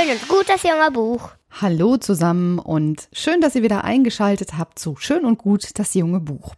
Schön 0.00 0.12
und 0.12 0.28
gut, 0.28 0.48
das 0.48 0.62
junge 0.62 0.90
Buch. 0.92 1.30
Hallo 1.60 1.98
zusammen 1.98 2.58
und 2.58 3.08
schön, 3.12 3.40
dass 3.42 3.54
ihr 3.54 3.62
wieder 3.62 3.84
eingeschaltet 3.84 4.56
habt 4.56 4.78
zu 4.78 4.96
Schön 4.96 5.26
und 5.26 5.36
gut, 5.36 5.78
das 5.78 5.92
junge 5.94 6.20
Buch. 6.20 6.54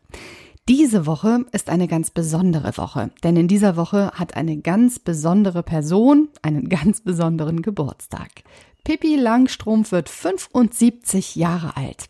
Diese 0.69 1.07
Woche 1.07 1.45
ist 1.51 1.69
eine 1.69 1.89
ganz 1.89 2.11
besondere 2.11 2.77
Woche, 2.77 3.11
denn 3.25 3.37
in 3.37 3.49
dieser 3.49 3.77
Woche 3.77 4.13
hat 4.15 4.37
eine 4.37 4.59
ganz 4.59 5.01
besondere 5.01 5.65
Person 5.65 6.29
einen 6.43 6.69
ganz 6.69 7.01
besonderen 7.01 7.63
Geburtstag. 7.63 8.31
Pippi 8.85 9.17
Langstrumpf 9.17 9.91
wird 9.91 10.09
75 10.09 11.35
Jahre 11.35 11.77
alt. 11.77 12.09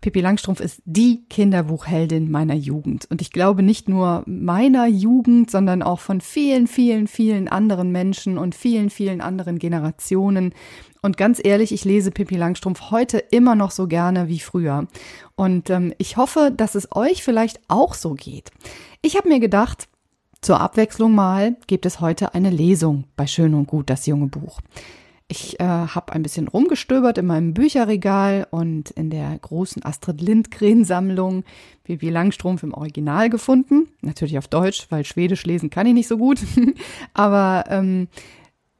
Pippi 0.00 0.20
Langstrumpf 0.20 0.60
ist 0.60 0.80
die 0.84 1.24
Kinderbuchheldin 1.28 2.30
meiner 2.30 2.54
Jugend. 2.54 3.06
Und 3.10 3.20
ich 3.20 3.32
glaube 3.32 3.62
nicht 3.62 3.88
nur 3.88 4.22
meiner 4.26 4.86
Jugend, 4.86 5.50
sondern 5.50 5.82
auch 5.82 5.98
von 5.98 6.20
vielen, 6.20 6.68
vielen, 6.68 7.08
vielen 7.08 7.48
anderen 7.48 7.90
Menschen 7.90 8.38
und 8.38 8.54
vielen, 8.54 8.90
vielen 8.90 9.20
anderen 9.20 9.58
Generationen. 9.58 10.54
Und 11.02 11.16
ganz 11.16 11.40
ehrlich, 11.42 11.72
ich 11.72 11.84
lese 11.84 12.12
Pippi 12.12 12.36
Langstrumpf 12.36 12.90
heute 12.90 13.18
immer 13.18 13.56
noch 13.56 13.72
so 13.72 13.88
gerne 13.88 14.28
wie 14.28 14.38
früher. 14.38 14.86
Und 15.34 15.68
ähm, 15.70 15.92
ich 15.98 16.16
hoffe, 16.16 16.52
dass 16.56 16.76
es 16.76 16.94
euch 16.94 17.24
vielleicht 17.24 17.60
auch 17.68 17.94
so 17.94 18.14
geht. 18.14 18.50
Ich 19.02 19.16
habe 19.16 19.28
mir 19.28 19.40
gedacht, 19.40 19.88
zur 20.40 20.60
Abwechslung 20.60 21.14
mal 21.14 21.56
gibt 21.66 21.86
es 21.86 22.00
heute 22.00 22.34
eine 22.34 22.50
Lesung 22.50 23.04
bei 23.16 23.26
Schön 23.26 23.54
und 23.54 23.66
Gut, 23.66 23.90
das 23.90 24.06
junge 24.06 24.28
Buch. 24.28 24.60
Ich 25.30 25.60
äh, 25.60 25.64
habe 25.64 26.14
ein 26.14 26.22
bisschen 26.22 26.48
rumgestöbert 26.48 27.18
in 27.18 27.26
meinem 27.26 27.52
Bücherregal 27.52 28.46
und 28.50 28.90
in 28.92 29.10
der 29.10 29.38
großen 29.38 29.84
Astrid 29.84 30.22
Lindgren-Sammlung 30.22 31.44
Bibi 31.84 32.08
Langstrumpf 32.08 32.62
im 32.62 32.72
Original 32.72 33.28
gefunden. 33.28 33.88
Natürlich 34.00 34.38
auf 34.38 34.48
Deutsch, 34.48 34.86
weil 34.88 35.04
Schwedisch 35.04 35.44
lesen 35.44 35.68
kann 35.68 35.86
ich 35.86 35.92
nicht 35.92 36.08
so 36.08 36.16
gut. 36.16 36.40
Aber 37.12 37.64
ähm, 37.68 38.08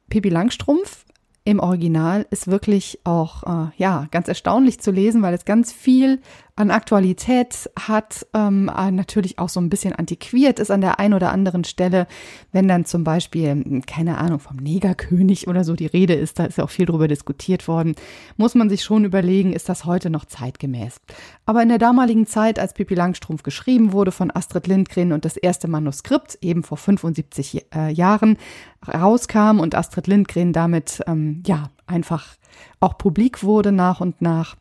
Pippi 0.09 0.29
Langstrumpf 0.29 1.05
im 1.43 1.59
Original 1.59 2.25
ist 2.31 2.47
wirklich 2.47 2.99
auch 3.03 3.43
äh, 3.43 3.71
ja 3.77 4.07
ganz 4.09 4.27
erstaunlich 4.27 4.79
zu 4.79 4.89
lesen, 4.89 5.21
weil 5.21 5.35
es 5.35 5.45
ganz 5.45 5.71
viel 5.71 6.19
an 6.59 6.71
Aktualität 6.71 7.69
hat, 7.79 8.27
ähm, 8.33 8.69
äh, 8.75 8.91
natürlich 8.91 9.39
auch 9.39 9.47
so 9.47 9.61
ein 9.61 9.69
bisschen 9.69 9.93
antiquiert 9.93 10.59
ist 10.59 10.71
an 10.71 10.81
der 10.81 10.99
einen 10.99 11.13
oder 11.13 11.31
anderen 11.31 11.63
Stelle, 11.63 12.05
wenn 12.51 12.67
dann 12.67 12.83
zum 12.83 13.05
Beispiel, 13.05 13.51
hm, 13.51 13.85
keine 13.85 14.17
Ahnung, 14.17 14.39
vom 14.39 14.57
Negerkönig 14.57 15.47
oder 15.47 15.63
so 15.63 15.75
die 15.75 15.85
Rede 15.85 16.15
ist, 16.15 16.37
da 16.37 16.43
ist 16.43 16.57
ja 16.57 16.65
auch 16.65 16.69
viel 16.69 16.85
drüber 16.85 17.07
diskutiert 17.07 17.69
worden, 17.69 17.95
muss 18.35 18.55
man 18.55 18.69
sich 18.69 18.83
schon 18.83 19.05
überlegen, 19.05 19.53
ist 19.53 19.69
das 19.69 19.85
heute 19.85 20.09
noch 20.09 20.25
zeitgemäß. 20.25 20.97
Aber 21.45 21.63
in 21.63 21.69
der 21.69 21.77
damaligen 21.77 22.27
Zeit, 22.27 22.59
als 22.59 22.73
Pippi 22.73 22.93
Langstrumpf 22.93 23.43
geschrieben 23.43 23.93
wurde 23.93 24.11
von 24.11 24.29
Astrid 24.29 24.67
Lindgren 24.67 25.13
und 25.13 25.23
das 25.23 25.37
erste 25.37 25.69
Manuskript 25.69 26.39
eben 26.41 26.63
vor 26.63 26.77
75 26.77 27.67
äh, 27.73 27.93
Jahren 27.93 28.37
rauskam 28.85 29.61
und 29.61 29.75
Astrid 29.75 30.07
Lindgren 30.07 30.51
damit 30.51 31.01
ähm, 31.07 31.41
ja 31.47 31.69
einfach 31.87 32.35
auch 32.79 32.97
publik 32.97 33.43
wurde 33.43 33.71
nach 33.71 34.01
und 34.01 34.21
nach, 34.21 34.55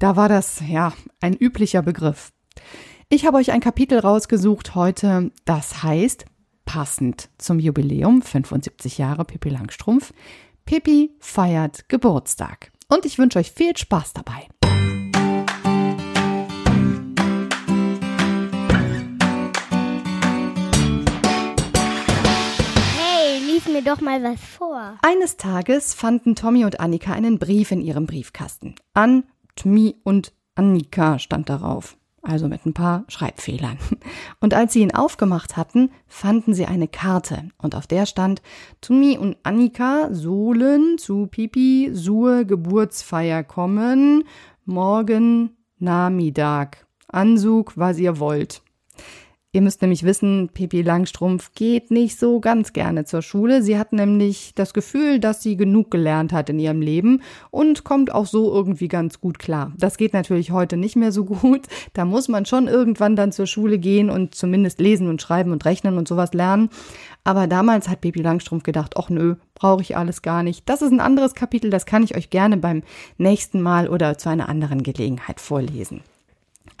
da 0.00 0.16
war 0.16 0.28
das 0.28 0.60
ja 0.66 0.92
ein 1.20 1.36
üblicher 1.36 1.82
Begriff. 1.82 2.32
Ich 3.08 3.26
habe 3.26 3.36
euch 3.36 3.52
ein 3.52 3.60
Kapitel 3.60 4.00
rausgesucht 4.00 4.74
heute, 4.74 5.30
das 5.44 5.82
heißt, 5.82 6.24
passend 6.64 7.28
zum 7.38 7.60
Jubiläum 7.60 8.22
75 8.22 8.98
Jahre 8.98 9.24
Pippi 9.24 9.50
Langstrumpf, 9.50 10.12
Pippi 10.64 11.14
feiert 11.20 11.88
Geburtstag. 11.88 12.72
Und 12.88 13.04
ich 13.04 13.18
wünsche 13.18 13.38
euch 13.38 13.52
viel 13.52 13.76
Spaß 13.76 14.14
dabei. 14.14 14.48
Mir 23.72 23.84
doch 23.84 24.00
mal 24.02 24.22
was 24.22 24.40
vor. 24.40 24.98
Eines 25.00 25.36
Tages 25.38 25.94
fanden 25.94 26.34
Tommy 26.34 26.64
und 26.64 26.80
Annika 26.80 27.12
einen 27.12 27.38
Brief 27.38 27.70
in 27.70 27.80
ihrem 27.80 28.04
Briefkasten. 28.04 28.74
An 28.92 29.24
Tmi 29.60 29.96
und 30.04 30.32
Annika 30.54 31.18
stand 31.18 31.50
darauf, 31.50 31.98
also 32.22 32.48
mit 32.48 32.64
ein 32.64 32.72
paar 32.72 33.04
Schreibfehlern. 33.08 33.76
Und 34.40 34.54
als 34.54 34.72
sie 34.72 34.80
ihn 34.80 34.94
aufgemacht 34.94 35.58
hatten, 35.58 35.90
fanden 36.06 36.54
sie 36.54 36.64
eine 36.64 36.88
Karte 36.88 37.50
und 37.58 37.74
auf 37.74 37.86
der 37.86 38.06
stand 38.06 38.40
Tmi 38.80 39.18
und 39.18 39.36
Annika 39.42 40.08
sollen 40.12 40.96
zu 40.96 41.26
Pipi 41.26 41.90
Sue 41.92 42.46
Geburtsfeier 42.46 43.44
kommen, 43.44 44.24
morgen 44.64 45.50
Namidag. 45.78 46.86
Ansug, 47.08 47.76
was 47.76 47.98
ihr 47.98 48.18
wollt. 48.18 48.62
Ihr 49.52 49.62
müsst 49.62 49.82
nämlich 49.82 50.04
wissen, 50.04 50.50
Pippi 50.54 50.80
Langstrumpf 50.80 51.50
geht 51.56 51.90
nicht 51.90 52.20
so 52.20 52.38
ganz 52.38 52.72
gerne 52.72 53.04
zur 53.04 53.20
Schule. 53.20 53.64
Sie 53.64 53.76
hat 53.76 53.92
nämlich 53.92 54.52
das 54.54 54.72
Gefühl, 54.72 55.18
dass 55.18 55.42
sie 55.42 55.56
genug 55.56 55.90
gelernt 55.90 56.32
hat 56.32 56.50
in 56.50 56.60
ihrem 56.60 56.80
Leben 56.80 57.20
und 57.50 57.82
kommt 57.82 58.14
auch 58.14 58.26
so 58.26 58.54
irgendwie 58.54 58.86
ganz 58.86 59.20
gut 59.20 59.40
klar. 59.40 59.72
Das 59.76 59.96
geht 59.96 60.12
natürlich 60.12 60.52
heute 60.52 60.76
nicht 60.76 60.94
mehr 60.94 61.10
so 61.10 61.24
gut. 61.24 61.62
Da 61.94 62.04
muss 62.04 62.28
man 62.28 62.46
schon 62.46 62.68
irgendwann 62.68 63.16
dann 63.16 63.32
zur 63.32 63.48
Schule 63.48 63.80
gehen 63.80 64.08
und 64.08 64.36
zumindest 64.36 64.78
lesen 64.78 65.08
und 65.08 65.20
schreiben 65.20 65.50
und 65.50 65.64
rechnen 65.64 65.98
und 65.98 66.06
sowas 66.06 66.32
lernen. 66.32 66.68
Aber 67.24 67.48
damals 67.48 67.88
hat 67.88 68.02
Pippi 68.02 68.22
Langstrumpf 68.22 68.62
gedacht, 68.62 68.94
ach 68.96 69.08
nö, 69.10 69.34
brauche 69.54 69.82
ich 69.82 69.96
alles 69.96 70.22
gar 70.22 70.44
nicht. 70.44 70.68
Das 70.68 70.80
ist 70.80 70.92
ein 70.92 71.00
anderes 71.00 71.34
Kapitel, 71.34 71.70
das 71.70 71.86
kann 71.86 72.04
ich 72.04 72.16
euch 72.16 72.30
gerne 72.30 72.56
beim 72.56 72.84
nächsten 73.18 73.60
Mal 73.60 73.88
oder 73.88 74.16
zu 74.16 74.28
einer 74.28 74.48
anderen 74.48 74.84
Gelegenheit 74.84 75.40
vorlesen. 75.40 76.02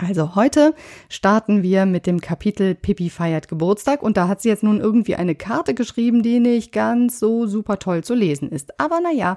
Also 0.06 0.34
heute 0.34 0.74
starten 1.08 1.62
wir 1.62 1.84
mit 1.86 2.06
dem 2.06 2.20
Kapitel 2.20 2.74
Pippi 2.74 3.10
feiert 3.10 3.48
Geburtstag 3.48 4.02
und 4.02 4.16
da 4.16 4.28
hat 4.28 4.40
sie 4.40 4.48
jetzt 4.48 4.62
nun 4.62 4.80
irgendwie 4.80 5.16
eine 5.16 5.34
Karte 5.34 5.74
geschrieben, 5.74 6.22
die 6.22 6.40
nicht 6.40 6.72
ganz 6.72 7.18
so 7.18 7.46
super 7.46 7.78
toll 7.78 8.02
zu 8.02 8.14
lesen 8.14 8.48
ist. 8.48 8.80
Aber 8.80 9.00
naja, 9.00 9.36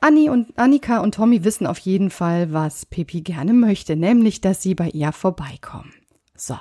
Anni 0.00 0.30
und 0.30 0.58
Annika 0.58 0.98
und 1.00 1.14
Tommy 1.14 1.44
wissen 1.44 1.66
auf 1.66 1.78
jeden 1.78 2.10
Fall, 2.10 2.52
was 2.52 2.86
Pippi 2.86 3.20
gerne 3.20 3.52
möchte, 3.52 3.96
nämlich, 3.96 4.40
dass 4.40 4.62
sie 4.62 4.74
bei 4.74 4.88
ihr 4.88 5.12
vorbeikommen. 5.12 5.92
So. 6.34 6.56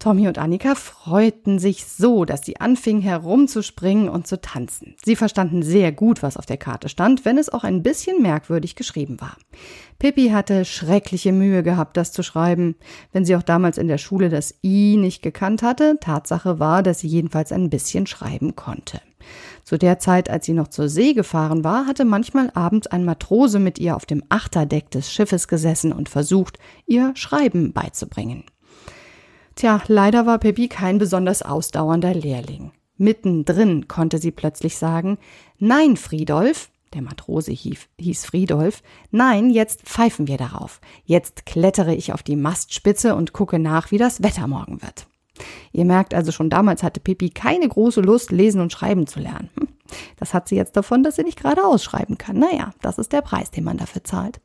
Tommy 0.00 0.26
und 0.28 0.38
Annika 0.38 0.74
freuten 0.74 1.58
sich 1.58 1.84
so, 1.84 2.24
dass 2.24 2.40
sie 2.40 2.58
anfingen 2.58 3.02
herumzuspringen 3.02 4.08
und 4.08 4.26
zu 4.26 4.40
tanzen. 4.40 4.96
Sie 5.04 5.14
verstanden 5.14 5.62
sehr 5.62 5.92
gut, 5.92 6.22
was 6.22 6.38
auf 6.38 6.46
der 6.46 6.56
Karte 6.56 6.88
stand, 6.88 7.26
wenn 7.26 7.36
es 7.36 7.50
auch 7.50 7.64
ein 7.64 7.82
bisschen 7.82 8.22
merkwürdig 8.22 8.76
geschrieben 8.76 9.20
war. 9.20 9.36
Pippi 9.98 10.30
hatte 10.30 10.64
schreckliche 10.64 11.32
Mühe 11.32 11.62
gehabt, 11.62 11.98
das 11.98 12.12
zu 12.12 12.22
schreiben. 12.22 12.76
Wenn 13.12 13.26
sie 13.26 13.36
auch 13.36 13.42
damals 13.42 13.76
in 13.76 13.88
der 13.88 13.98
Schule 13.98 14.30
das 14.30 14.54
I 14.64 14.96
nicht 14.96 15.22
gekannt 15.22 15.62
hatte, 15.62 15.98
Tatsache 16.00 16.58
war, 16.58 16.82
dass 16.82 17.00
sie 17.00 17.08
jedenfalls 17.08 17.52
ein 17.52 17.68
bisschen 17.68 18.06
schreiben 18.06 18.56
konnte. 18.56 19.02
Zu 19.64 19.76
der 19.76 19.98
Zeit, 19.98 20.30
als 20.30 20.46
sie 20.46 20.54
noch 20.54 20.68
zur 20.68 20.88
See 20.88 21.12
gefahren 21.12 21.62
war, 21.62 21.86
hatte 21.86 22.06
manchmal 22.06 22.50
abends 22.54 22.86
ein 22.86 23.04
Matrose 23.04 23.58
mit 23.58 23.78
ihr 23.78 23.94
auf 23.96 24.06
dem 24.06 24.24
Achterdeck 24.30 24.90
des 24.90 25.12
Schiffes 25.12 25.46
gesessen 25.46 25.92
und 25.92 26.08
versucht, 26.08 26.58
ihr 26.86 27.12
Schreiben 27.16 27.74
beizubringen. 27.74 28.44
Tja, 29.60 29.82
leider 29.88 30.24
war 30.24 30.38
Pippi 30.38 30.68
kein 30.68 30.96
besonders 30.96 31.42
ausdauernder 31.42 32.14
Lehrling. 32.14 32.70
Mittendrin 32.96 33.88
konnte 33.88 34.16
sie 34.16 34.30
plötzlich 34.30 34.78
sagen, 34.78 35.18
Nein, 35.58 35.98
Friedolf, 35.98 36.70
der 36.94 37.02
Matrose 37.02 37.52
hieß 37.52 38.24
Friedolf, 38.24 38.82
nein, 39.10 39.50
jetzt 39.50 39.82
pfeifen 39.82 40.28
wir 40.28 40.38
darauf. 40.38 40.80
Jetzt 41.04 41.44
klettere 41.44 41.94
ich 41.94 42.14
auf 42.14 42.22
die 42.22 42.36
Mastspitze 42.36 43.14
und 43.14 43.34
gucke 43.34 43.58
nach, 43.58 43.90
wie 43.90 43.98
das 43.98 44.22
Wetter 44.22 44.46
morgen 44.46 44.80
wird. 44.80 45.06
Ihr 45.72 45.84
merkt 45.84 46.14
also 46.14 46.32
schon 46.32 46.48
damals 46.48 46.82
hatte 46.82 47.00
Pippi 47.00 47.28
keine 47.28 47.68
große 47.68 48.00
Lust, 48.00 48.32
lesen 48.32 48.62
und 48.62 48.72
schreiben 48.72 49.06
zu 49.06 49.20
lernen. 49.20 49.50
Hm, 49.58 49.68
das 50.16 50.32
hat 50.32 50.48
sie 50.48 50.56
jetzt 50.56 50.78
davon, 50.78 51.02
dass 51.02 51.16
sie 51.16 51.22
nicht 51.22 51.38
gerade 51.38 51.66
ausschreiben 51.66 52.16
kann. 52.16 52.38
Naja, 52.38 52.72
das 52.80 52.96
ist 52.96 53.12
der 53.12 53.20
Preis, 53.20 53.50
den 53.50 53.64
man 53.64 53.76
dafür 53.76 54.04
zahlt. 54.04 54.40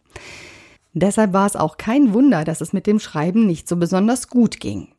Deshalb 0.91 1.31
war 1.31 1.47
es 1.47 1.55
auch 1.55 1.77
kein 1.77 2.13
Wunder, 2.13 2.43
dass 2.43 2.59
es 2.59 2.73
mit 2.73 2.85
dem 2.85 2.99
Schreiben 2.99 3.47
nicht 3.47 3.69
so 3.69 3.77
besonders 3.77 4.27
gut 4.27 4.59
ging. 4.59 4.89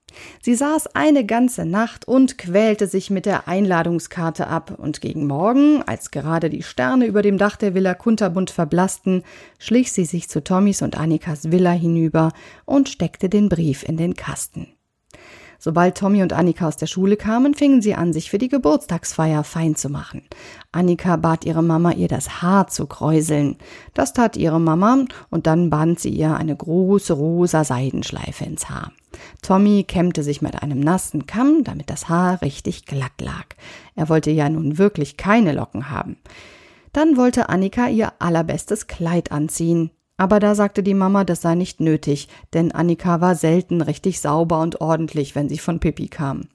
Sie 0.42 0.54
saß 0.54 0.94
eine 0.94 1.24
ganze 1.24 1.64
Nacht 1.64 2.06
und 2.06 2.38
quälte 2.38 2.86
sich 2.86 3.10
mit 3.10 3.26
der 3.26 3.48
Einladungskarte 3.48 4.46
ab, 4.46 4.74
und 4.78 5.00
gegen 5.00 5.26
Morgen, 5.26 5.82
als 5.82 6.10
gerade 6.10 6.50
die 6.50 6.62
Sterne 6.62 7.06
über 7.06 7.22
dem 7.22 7.38
Dach 7.38 7.56
der 7.56 7.74
Villa 7.74 7.94
Kunterbunt 7.94 8.50
verblassten, 8.50 9.22
schlich 9.58 9.92
sie 9.92 10.04
sich 10.04 10.28
zu 10.28 10.42
Tommys 10.42 10.82
und 10.82 10.96
Annikas 10.96 11.50
Villa 11.50 11.72
hinüber 11.72 12.32
und 12.64 12.88
steckte 12.88 13.28
den 13.28 13.48
Brief 13.48 13.82
in 13.82 13.96
den 13.96 14.14
Kasten. 14.14 14.75
Sobald 15.66 15.98
Tommy 15.98 16.22
und 16.22 16.32
Annika 16.32 16.68
aus 16.68 16.76
der 16.76 16.86
Schule 16.86 17.16
kamen, 17.16 17.52
fingen 17.52 17.82
sie 17.82 17.96
an, 17.96 18.12
sich 18.12 18.30
für 18.30 18.38
die 18.38 18.46
Geburtstagsfeier 18.46 19.42
fein 19.42 19.74
zu 19.74 19.88
machen. 19.88 20.22
Annika 20.70 21.16
bat 21.16 21.44
ihre 21.44 21.64
Mama, 21.64 21.90
ihr 21.90 22.06
das 22.06 22.40
Haar 22.40 22.68
zu 22.68 22.86
kräuseln. 22.86 23.56
Das 23.92 24.12
tat 24.12 24.36
ihre 24.36 24.60
Mama 24.60 25.06
und 25.28 25.48
dann 25.48 25.68
band 25.68 25.98
sie 25.98 26.10
ihr 26.10 26.36
eine 26.36 26.54
große 26.54 27.14
rosa 27.14 27.64
Seidenschleife 27.64 28.44
ins 28.44 28.70
Haar. 28.70 28.92
Tommy 29.42 29.82
kämmte 29.82 30.22
sich 30.22 30.40
mit 30.40 30.62
einem 30.62 30.78
nassen 30.78 31.26
Kamm, 31.26 31.64
damit 31.64 31.90
das 31.90 32.08
Haar 32.08 32.42
richtig 32.42 32.86
glatt 32.86 33.20
lag. 33.20 33.46
Er 33.96 34.08
wollte 34.08 34.30
ja 34.30 34.48
nun 34.48 34.78
wirklich 34.78 35.16
keine 35.16 35.52
Locken 35.52 35.90
haben. 35.90 36.16
Dann 36.92 37.16
wollte 37.16 37.48
Annika 37.48 37.88
ihr 37.88 38.12
allerbestes 38.20 38.86
Kleid 38.86 39.32
anziehen. 39.32 39.90
Aber 40.16 40.40
da 40.40 40.54
sagte 40.54 40.82
die 40.82 40.94
Mama, 40.94 41.24
das 41.24 41.42
sei 41.42 41.54
nicht 41.54 41.80
nötig, 41.80 42.28
denn 42.54 42.72
Annika 42.72 43.20
war 43.20 43.34
selten 43.34 43.82
richtig 43.82 44.20
sauber 44.20 44.60
und 44.60 44.80
ordentlich, 44.80 45.34
wenn 45.34 45.48
sie 45.48 45.58
von 45.58 45.78
Pippi 45.78 46.08
kam. 46.08 46.48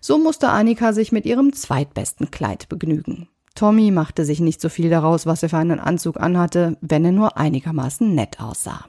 So 0.00 0.18
musste 0.18 0.48
Annika 0.48 0.92
sich 0.92 1.12
mit 1.12 1.26
ihrem 1.26 1.52
zweitbesten 1.52 2.30
Kleid 2.30 2.68
begnügen. 2.68 3.28
Tommy 3.54 3.90
machte 3.90 4.24
sich 4.24 4.40
nicht 4.40 4.62
so 4.62 4.70
viel 4.70 4.88
daraus, 4.88 5.26
was 5.26 5.42
er 5.42 5.50
für 5.50 5.58
einen 5.58 5.78
Anzug 5.78 6.18
anhatte, 6.18 6.78
wenn 6.80 7.04
er 7.04 7.12
nur 7.12 7.36
einigermaßen 7.36 8.14
nett 8.14 8.40
aussah. 8.40 8.86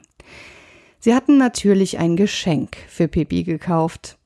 Sie 0.98 1.14
hatten 1.14 1.36
natürlich 1.36 1.98
ein 1.98 2.16
Geschenk 2.16 2.78
für 2.88 3.08
Pippi 3.08 3.44
gekauft. 3.44 4.16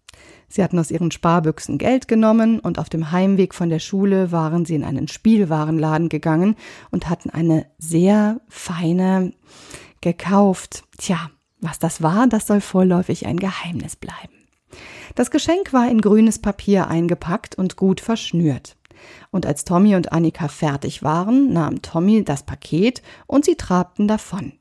Sie 0.47 0.63
hatten 0.63 0.79
aus 0.79 0.93
ihren 0.93 1.11
Sparbüchsen 1.11 1.77
Geld 1.77 2.07
genommen 2.07 2.61
und 2.61 2.79
auf 2.79 2.89
dem 2.89 3.11
Heimweg 3.11 3.53
von 3.53 3.69
der 3.69 3.81
Schule 3.81 4.31
waren 4.31 4.65
sie 4.65 4.77
in 4.77 4.85
einen 4.85 5.09
Spielwarenladen 5.09 6.09
gegangen 6.09 6.55
und 6.91 7.11
hatten 7.11 7.31
eine 7.31 7.67
sehr 7.79 8.41
feine 8.49 9.33
gekauft. 10.01 10.85
Tja, 10.97 11.31
was 11.61 11.79
das 11.79 12.03
war, 12.03 12.27
das 12.27 12.47
soll 12.47 12.61
vorläufig 12.61 13.27
ein 13.27 13.39
Geheimnis 13.39 13.97
bleiben. 13.97 14.35
Das 15.15 15.31
Geschenk 15.31 15.73
war 15.73 15.91
in 15.91 16.01
grünes 16.01 16.39
Papier 16.39 16.89
eingepackt 16.89 17.57
und 17.57 17.77
gut 17.77 18.01
verschnürt. 18.01 18.77
Und 19.31 19.47
als 19.47 19.65
Tommy 19.65 19.95
und 19.97 20.13
Annika 20.13 20.49
fertig 20.49 21.03
waren, 21.03 21.53
nahm 21.53 21.83
Tommy 21.83 22.25
das 22.25 22.43
Paket 22.43 23.03
und 23.27 23.45
sie 23.45 23.55
trabten 23.55 24.09
davon 24.09 24.53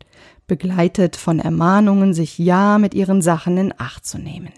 begleitet 0.47 1.17
von 1.17 1.39
Ermahnungen, 1.39 2.13
sich 2.13 2.37
ja 2.37 2.77
mit 2.77 2.93
ihren 2.93 3.21
Sachen 3.21 3.57
in 3.57 3.73
Acht 3.77 4.05
zu 4.05 4.17
nehmen. 4.17 4.51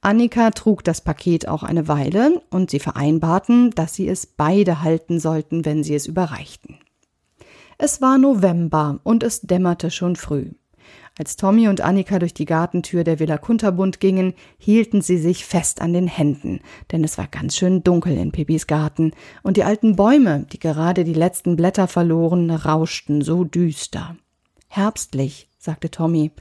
Annika 0.00 0.50
trug 0.50 0.84
das 0.84 1.00
Paket 1.00 1.48
auch 1.48 1.62
eine 1.62 1.88
Weile 1.88 2.42
und 2.50 2.70
sie 2.70 2.78
vereinbarten, 2.78 3.70
dass 3.70 3.94
sie 3.94 4.08
es 4.08 4.26
beide 4.26 4.82
halten 4.82 5.18
sollten, 5.18 5.64
wenn 5.64 5.82
sie 5.82 5.94
es 5.94 6.06
überreichten. 6.06 6.78
Es 7.80 8.02
war 8.02 8.18
November 8.18 8.98
und 9.04 9.22
es 9.22 9.42
dämmerte 9.42 9.92
schon 9.92 10.16
früh. 10.16 10.50
Als 11.16 11.36
Tommy 11.36 11.68
und 11.68 11.80
Annika 11.80 12.18
durch 12.18 12.34
die 12.34 12.44
Gartentür 12.44 13.04
der 13.04 13.20
Villa 13.20 13.38
Kunterbund 13.38 14.00
gingen, 14.00 14.34
hielten 14.58 15.00
sie 15.00 15.16
sich 15.16 15.44
fest 15.44 15.80
an 15.80 15.92
den 15.92 16.08
Händen, 16.08 16.60
denn 16.90 17.04
es 17.04 17.18
war 17.18 17.28
ganz 17.28 17.56
schön 17.56 17.84
dunkel 17.84 18.16
in 18.16 18.32
Pipis 18.32 18.66
Garten, 18.66 19.12
und 19.44 19.56
die 19.56 19.62
alten 19.62 19.94
Bäume, 19.94 20.44
die 20.52 20.58
gerade 20.58 21.04
die 21.04 21.14
letzten 21.14 21.54
Blätter 21.54 21.86
verloren, 21.86 22.50
rauschten 22.50 23.22
so 23.22 23.44
düster. 23.44 24.16
Herbstlich, 24.66 25.48
sagte 25.56 25.88
Tommy. 25.88 26.32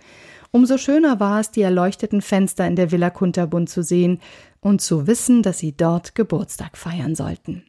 Umso 0.49 0.79
schöner 0.79 1.19
war 1.19 1.39
es, 1.39 1.51
die 1.51 1.61
erleuchteten 1.61 2.23
Fenster 2.23 2.65
in 2.65 2.75
der 2.75 2.91
Villa 2.91 3.11
Kunterbund 3.11 3.69
zu 3.69 3.83
sehen 3.83 4.21
und 4.59 4.81
zu 4.81 5.05
wissen, 5.05 5.43
dass 5.43 5.59
sie 5.59 5.77
dort 5.77 6.15
Geburtstag 6.15 6.77
feiern 6.77 7.13
sollten. 7.13 7.63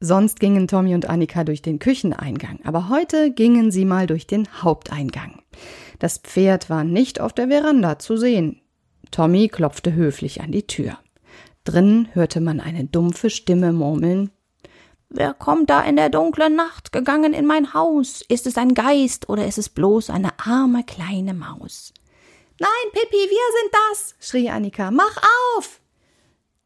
Sonst 0.00 0.40
gingen 0.40 0.68
Tommy 0.68 0.94
und 0.94 1.08
Annika 1.08 1.44
durch 1.44 1.62
den 1.62 1.78
Kücheneingang, 1.78 2.60
aber 2.64 2.88
heute 2.88 3.30
gingen 3.30 3.70
sie 3.70 3.84
mal 3.84 4.06
durch 4.06 4.26
den 4.26 4.46
Haupteingang. 4.62 5.42
Das 5.98 6.18
Pferd 6.18 6.68
war 6.68 6.84
nicht 6.84 7.20
auf 7.20 7.32
der 7.32 7.48
Veranda 7.48 7.98
zu 7.98 8.16
sehen. 8.16 8.60
Tommy 9.10 9.48
klopfte 9.48 9.94
höflich 9.94 10.42
an 10.42 10.52
die 10.52 10.66
Tür. 10.66 10.98
Drinnen 11.64 12.08
hörte 12.12 12.40
man 12.40 12.60
eine 12.60 12.84
dumpfe 12.84 13.30
Stimme 13.30 13.72
murmeln 13.72 14.30
Wer 15.08 15.34
kommt 15.34 15.70
da 15.70 15.82
in 15.82 15.96
der 15.96 16.10
dunklen 16.10 16.56
Nacht 16.56 16.92
gegangen 16.92 17.32
in 17.32 17.46
mein 17.46 17.74
Haus? 17.74 18.22
Ist 18.28 18.46
es 18.46 18.56
ein 18.56 18.74
Geist 18.74 19.28
oder 19.28 19.46
ist 19.46 19.58
es 19.58 19.68
bloß 19.68 20.10
eine 20.10 20.38
arme 20.38 20.84
kleine 20.84 21.32
Maus? 21.32 21.92
Nein, 22.58 22.92
Pippi, 22.92 23.16
wir 23.16 23.60
sind 23.60 23.72
das, 23.72 24.14
schrie 24.20 24.50
Annika. 24.50 24.90
Mach 24.90 25.16
auf! 25.56 25.80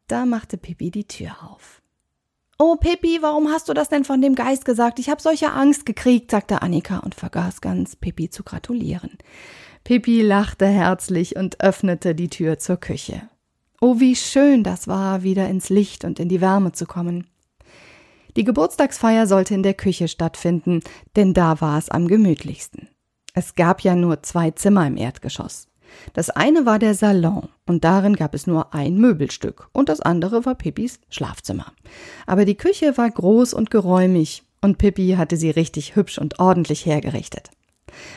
Da 0.07 0.25
machte 0.25 0.57
Pippi 0.57 0.89
die 0.89 1.07
Tür 1.07 1.35
auf. 1.49 1.80
Oh, 2.63 2.75
Pippi, 2.75 3.17
warum 3.23 3.47
hast 3.47 3.69
du 3.69 3.73
das 3.73 3.89
denn 3.89 4.03
von 4.03 4.21
dem 4.21 4.35
Geist 4.35 4.65
gesagt? 4.65 4.99
Ich 4.99 5.09
habe 5.09 5.19
solche 5.19 5.51
Angst 5.51 5.83
gekriegt, 5.83 6.29
sagte 6.29 6.61
Annika 6.61 6.99
und 6.99 7.15
vergaß 7.15 7.59
ganz, 7.59 7.95
Pippi 7.95 8.29
zu 8.29 8.43
gratulieren. 8.43 9.17
Pippi 9.83 10.21
lachte 10.21 10.67
herzlich 10.67 11.35
und 11.35 11.59
öffnete 11.59 12.13
die 12.13 12.29
Tür 12.29 12.59
zur 12.59 12.77
Küche. 12.77 13.23
Oh, 13.81 13.99
wie 13.99 14.15
schön 14.15 14.63
das 14.63 14.87
war, 14.87 15.23
wieder 15.23 15.49
ins 15.49 15.69
Licht 15.69 16.05
und 16.05 16.19
in 16.19 16.29
die 16.29 16.39
Wärme 16.39 16.71
zu 16.71 16.85
kommen. 16.85 17.25
Die 18.35 18.43
Geburtstagsfeier 18.43 19.25
sollte 19.25 19.55
in 19.55 19.63
der 19.63 19.73
Küche 19.73 20.07
stattfinden, 20.07 20.81
denn 21.15 21.33
da 21.33 21.61
war 21.61 21.79
es 21.79 21.89
am 21.89 22.07
gemütlichsten. 22.07 22.89
Es 23.33 23.55
gab 23.55 23.81
ja 23.81 23.95
nur 23.95 24.21
zwei 24.21 24.51
Zimmer 24.51 24.85
im 24.85 24.97
Erdgeschoss. 24.97 25.67
Das 26.13 26.29
eine 26.29 26.65
war 26.65 26.79
der 26.79 26.93
Salon, 26.93 27.49
und 27.65 27.83
darin 27.83 28.15
gab 28.15 28.33
es 28.35 28.47
nur 28.47 28.73
ein 28.73 28.97
Möbelstück, 28.97 29.69
und 29.73 29.89
das 29.89 30.01
andere 30.01 30.45
war 30.45 30.55
Pippis 30.55 30.99
Schlafzimmer. 31.09 31.73
Aber 32.25 32.45
die 32.45 32.55
Küche 32.55 32.97
war 32.97 33.09
groß 33.09 33.53
und 33.53 33.71
geräumig, 33.71 34.43
und 34.61 34.77
Pippi 34.77 35.15
hatte 35.17 35.37
sie 35.37 35.49
richtig 35.49 35.95
hübsch 35.95 36.17
und 36.17 36.39
ordentlich 36.39 36.85
hergerichtet. 36.85 37.49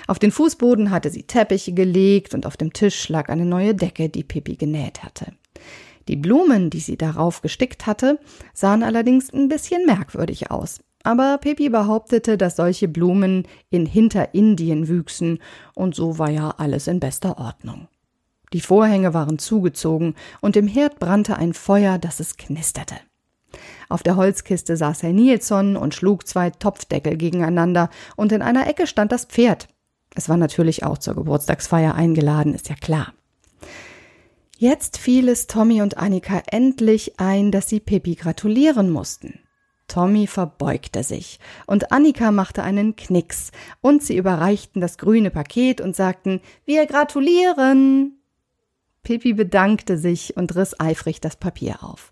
Auf 0.06 0.18
den 0.18 0.30
Fußboden 0.30 0.90
hatte 0.90 1.10
sie 1.10 1.24
Teppiche 1.24 1.72
gelegt, 1.72 2.34
und 2.34 2.46
auf 2.46 2.56
dem 2.56 2.72
Tisch 2.72 3.08
lag 3.08 3.28
eine 3.28 3.46
neue 3.46 3.74
Decke, 3.74 4.08
die 4.08 4.24
Pippi 4.24 4.56
genäht 4.56 5.02
hatte. 5.02 5.32
Die 6.08 6.16
Blumen, 6.16 6.70
die 6.70 6.80
sie 6.80 6.98
darauf 6.98 7.40
gestickt 7.40 7.86
hatte, 7.86 8.18
sahen 8.52 8.82
allerdings 8.82 9.32
ein 9.32 9.48
bisschen 9.48 9.86
merkwürdig 9.86 10.50
aus. 10.50 10.80
Aber 11.04 11.38
Pippi 11.38 11.68
behauptete, 11.68 12.38
dass 12.38 12.56
solche 12.56 12.88
Blumen 12.88 13.46
in 13.70 13.84
Hinterindien 13.84 14.88
wüchsen, 14.88 15.38
und 15.74 15.94
so 15.94 16.18
war 16.18 16.30
ja 16.30 16.54
alles 16.56 16.88
in 16.88 16.98
bester 16.98 17.38
Ordnung. 17.38 17.88
Die 18.54 18.62
Vorhänge 18.62 19.12
waren 19.12 19.38
zugezogen, 19.38 20.14
und 20.40 20.56
im 20.56 20.66
Herd 20.66 20.98
brannte 20.98 21.36
ein 21.36 21.52
Feuer, 21.52 21.98
dass 21.98 22.20
es 22.20 22.38
knisterte. 22.38 22.96
Auf 23.90 24.02
der 24.02 24.16
Holzkiste 24.16 24.76
saß 24.78 25.02
Herr 25.02 25.12
Nilsson 25.12 25.76
und 25.76 25.94
schlug 25.94 26.26
zwei 26.26 26.48
Topfdeckel 26.50 27.18
gegeneinander, 27.18 27.90
und 28.16 28.32
in 28.32 28.40
einer 28.40 28.66
Ecke 28.66 28.86
stand 28.86 29.12
das 29.12 29.26
Pferd. 29.26 29.68
Es 30.14 30.30
war 30.30 30.38
natürlich 30.38 30.84
auch 30.84 30.96
zur 30.96 31.14
Geburtstagsfeier 31.16 31.94
eingeladen, 31.94 32.54
ist 32.54 32.70
ja 32.70 32.76
klar. 32.76 33.12
Jetzt 34.56 34.96
fiel 34.96 35.28
es 35.28 35.48
Tommy 35.48 35.82
und 35.82 35.98
Annika 35.98 36.42
endlich 36.46 37.20
ein, 37.20 37.50
dass 37.50 37.68
sie 37.68 37.80
Pippi 37.80 38.14
gratulieren 38.14 38.88
mussten. 38.88 39.40
Tommy 39.88 40.26
verbeugte 40.26 41.02
sich 41.02 41.38
und 41.66 41.92
Annika 41.92 42.30
machte 42.30 42.62
einen 42.62 42.96
Knicks 42.96 43.50
und 43.80 44.02
sie 44.02 44.16
überreichten 44.16 44.80
das 44.80 44.98
grüne 44.98 45.30
Paket 45.30 45.80
und 45.80 45.94
sagten, 45.94 46.40
wir 46.64 46.86
gratulieren. 46.86 48.18
Pippi 49.02 49.34
bedankte 49.34 49.98
sich 49.98 50.36
und 50.36 50.56
riss 50.56 50.78
eifrig 50.80 51.20
das 51.20 51.36
Papier 51.36 51.84
auf. 51.84 52.10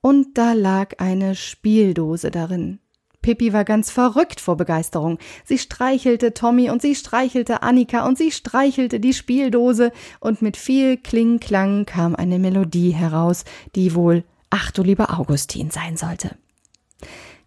Und 0.00 0.38
da 0.38 0.52
lag 0.52 0.98
eine 0.98 1.34
Spieldose 1.34 2.30
darin. 2.30 2.78
Pippi 3.22 3.52
war 3.52 3.64
ganz 3.64 3.90
verrückt 3.90 4.40
vor 4.40 4.56
Begeisterung. 4.56 5.18
Sie 5.44 5.58
streichelte 5.58 6.34
Tommy 6.34 6.70
und 6.70 6.80
sie 6.80 6.94
streichelte 6.94 7.62
Annika 7.62 8.06
und 8.06 8.16
sie 8.16 8.30
streichelte 8.30 9.00
die 9.00 9.12
Spieldose 9.12 9.92
und 10.20 10.40
mit 10.40 10.56
viel 10.56 10.96
Klingklang 10.96 11.84
kam 11.84 12.14
eine 12.14 12.38
Melodie 12.38 12.90
heraus, 12.90 13.44
die 13.74 13.94
wohl 13.94 14.24
Ach 14.50 14.70
du 14.70 14.82
lieber 14.82 15.18
Augustin 15.18 15.70
sein 15.70 15.96
sollte. 15.98 16.36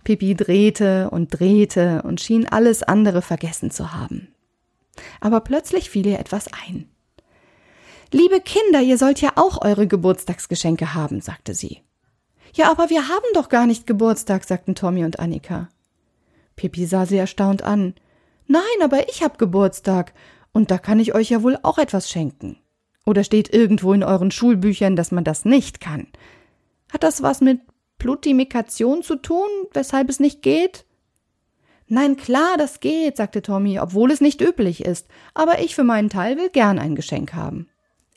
Pippi 0.04 0.36
drehte 0.36 1.10
und 1.10 1.28
drehte 1.40 2.02
und 2.04 2.22
schien 2.22 2.48
alles 2.48 2.84
andere 2.84 3.22
vergessen 3.22 3.72
zu 3.72 3.94
haben. 3.94 4.34
Aber 5.20 5.42
plötzlich 5.42 5.90
fiel 5.90 6.08
ihr 6.08 6.20
etwas 6.20 6.48
ein. 6.68 6.90
Liebe 8.12 8.42
Kinder, 8.42 8.82
ihr 8.82 8.98
sollt 8.98 9.22
ja 9.22 9.34
auch 9.36 9.62
eure 9.64 9.88
Geburtstagsgeschenke 9.88 10.94
haben, 10.94 11.22
sagte 11.22 11.54
sie. 11.54 11.82
Ja, 12.54 12.70
aber 12.70 12.90
wir 12.90 13.08
haben 13.08 13.26
doch 13.34 13.48
gar 13.48 13.66
nicht 13.66 13.88
Geburtstag, 13.88 14.44
sagten 14.44 14.76
Tommy 14.76 15.06
und 15.06 15.20
Annika. 15.20 15.70
Pippi 16.58 16.86
sah 16.86 17.06
sie 17.06 17.18
erstaunt 17.18 17.64
an. 17.64 17.94
Nein, 18.48 18.62
aber 18.84 19.08
ich 19.08 19.24
hab 19.24 19.38
Geburtstag, 19.38 20.14
und 20.52 20.72
da 20.72 20.78
kann 20.78 21.00
ich 21.00 21.16
euch 21.16 21.30
ja 21.30 21.44
wohl 21.44 21.58
auch 21.64 21.78
etwas 21.78 22.10
schenken. 22.10 22.58
Oder 23.06 23.24
steht 23.24 23.54
irgendwo 23.54 23.94
in 23.94 24.04
euren 24.04 24.32
Schulbüchern, 24.32 24.98
dass 24.98 25.12
man 25.12 25.24
das 25.24 25.46
nicht 25.46 25.80
kann? 25.80 26.08
Hat 26.92 27.04
das 27.04 27.22
was 27.22 27.40
mit 27.40 27.62
Plutimikation 28.02 29.04
zu 29.04 29.16
tun, 29.16 29.48
weshalb 29.74 30.10
es 30.10 30.20
nicht 30.20 30.42
geht? 30.42 30.86
Nein, 31.88 32.18
klar, 32.18 32.58
das 32.58 32.80
geht, 32.80 33.18
sagte 33.18 33.42
Tommy, 33.42 33.80
obwohl 33.80 34.12
es 34.12 34.22
nicht 34.22 34.42
üblich 34.42 34.84
ist, 34.84 35.08
aber 35.34 35.62
ich 35.62 35.76
für 35.76 35.84
meinen 35.84 36.10
Teil 36.10 36.38
will 36.38 36.50
gern 36.50 36.80
ein 36.80 36.96
Geschenk 36.96 37.34
haben. 37.34 37.70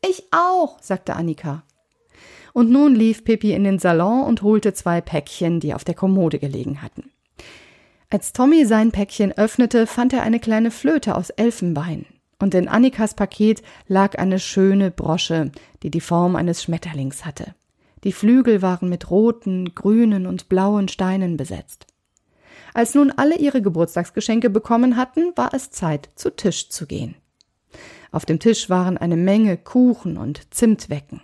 Ich 0.03 0.25
auch, 0.31 0.81
sagte 0.81 1.17
Annika 1.17 1.64
und 2.55 2.71
nun 2.71 2.95
lief 2.95 3.25
Pippi 3.25 3.53
in 3.53 3.64
den 3.64 3.79
Salon 3.79 4.25
und 4.25 4.41
holte 4.41 4.73
zwei 4.73 5.03
Päckchen, 5.03 5.61
die 5.61 5.75
auf 5.75 5.85
der 5.85 5.95
Kommode 5.95 6.38
gelegen 6.38 6.81
hatten. 6.81 7.11
Als 8.09 8.33
Tommy 8.33 8.64
sein 8.64 8.93
Päckchen 8.93 9.33
öffnete, 9.33 9.87
fand 9.87 10.12
er 10.12 10.23
eine 10.23 10.38
kleine 10.38 10.71
Flöte 10.71 11.17
aus 11.17 11.31
Elfenbein. 11.31 12.07
Und 12.38 12.55
in 12.55 12.69
Annikas 12.69 13.14
Paket 13.14 13.62
lag 13.88 14.17
eine 14.19 14.38
schöne 14.38 14.91
Brosche, 14.91 15.50
die 15.83 15.91
die 15.91 16.00
Form 16.00 16.37
eines 16.37 16.62
Schmetterlings 16.62 17.25
hatte. 17.25 17.55
Die 18.04 18.12
Flügel 18.12 18.62
waren 18.62 18.88
mit 18.88 19.11
roten, 19.11 19.75
grünen 19.75 20.26
und 20.26 20.49
blauen 20.49 20.88
Steinen 20.88 21.37
besetzt. 21.37 21.87
Als 22.75 22.94
nun 22.94 23.11
alle 23.11 23.38
ihre 23.38 23.62
Geburtstagsgeschenke 23.62 24.50
bekommen 24.50 24.96
hatten, 24.96 25.32
war 25.37 25.54
es 25.54 25.70
Zeit, 25.70 26.11
zu 26.14 26.34
Tisch 26.34 26.68
zu 26.68 26.87
gehen. 26.87 27.14
Auf 28.12 28.26
dem 28.26 28.38
Tisch 28.38 28.68
waren 28.68 28.99
eine 28.99 29.16
Menge 29.16 29.56
Kuchen 29.56 30.16
und 30.18 30.52
Zimtwecken. 30.54 31.20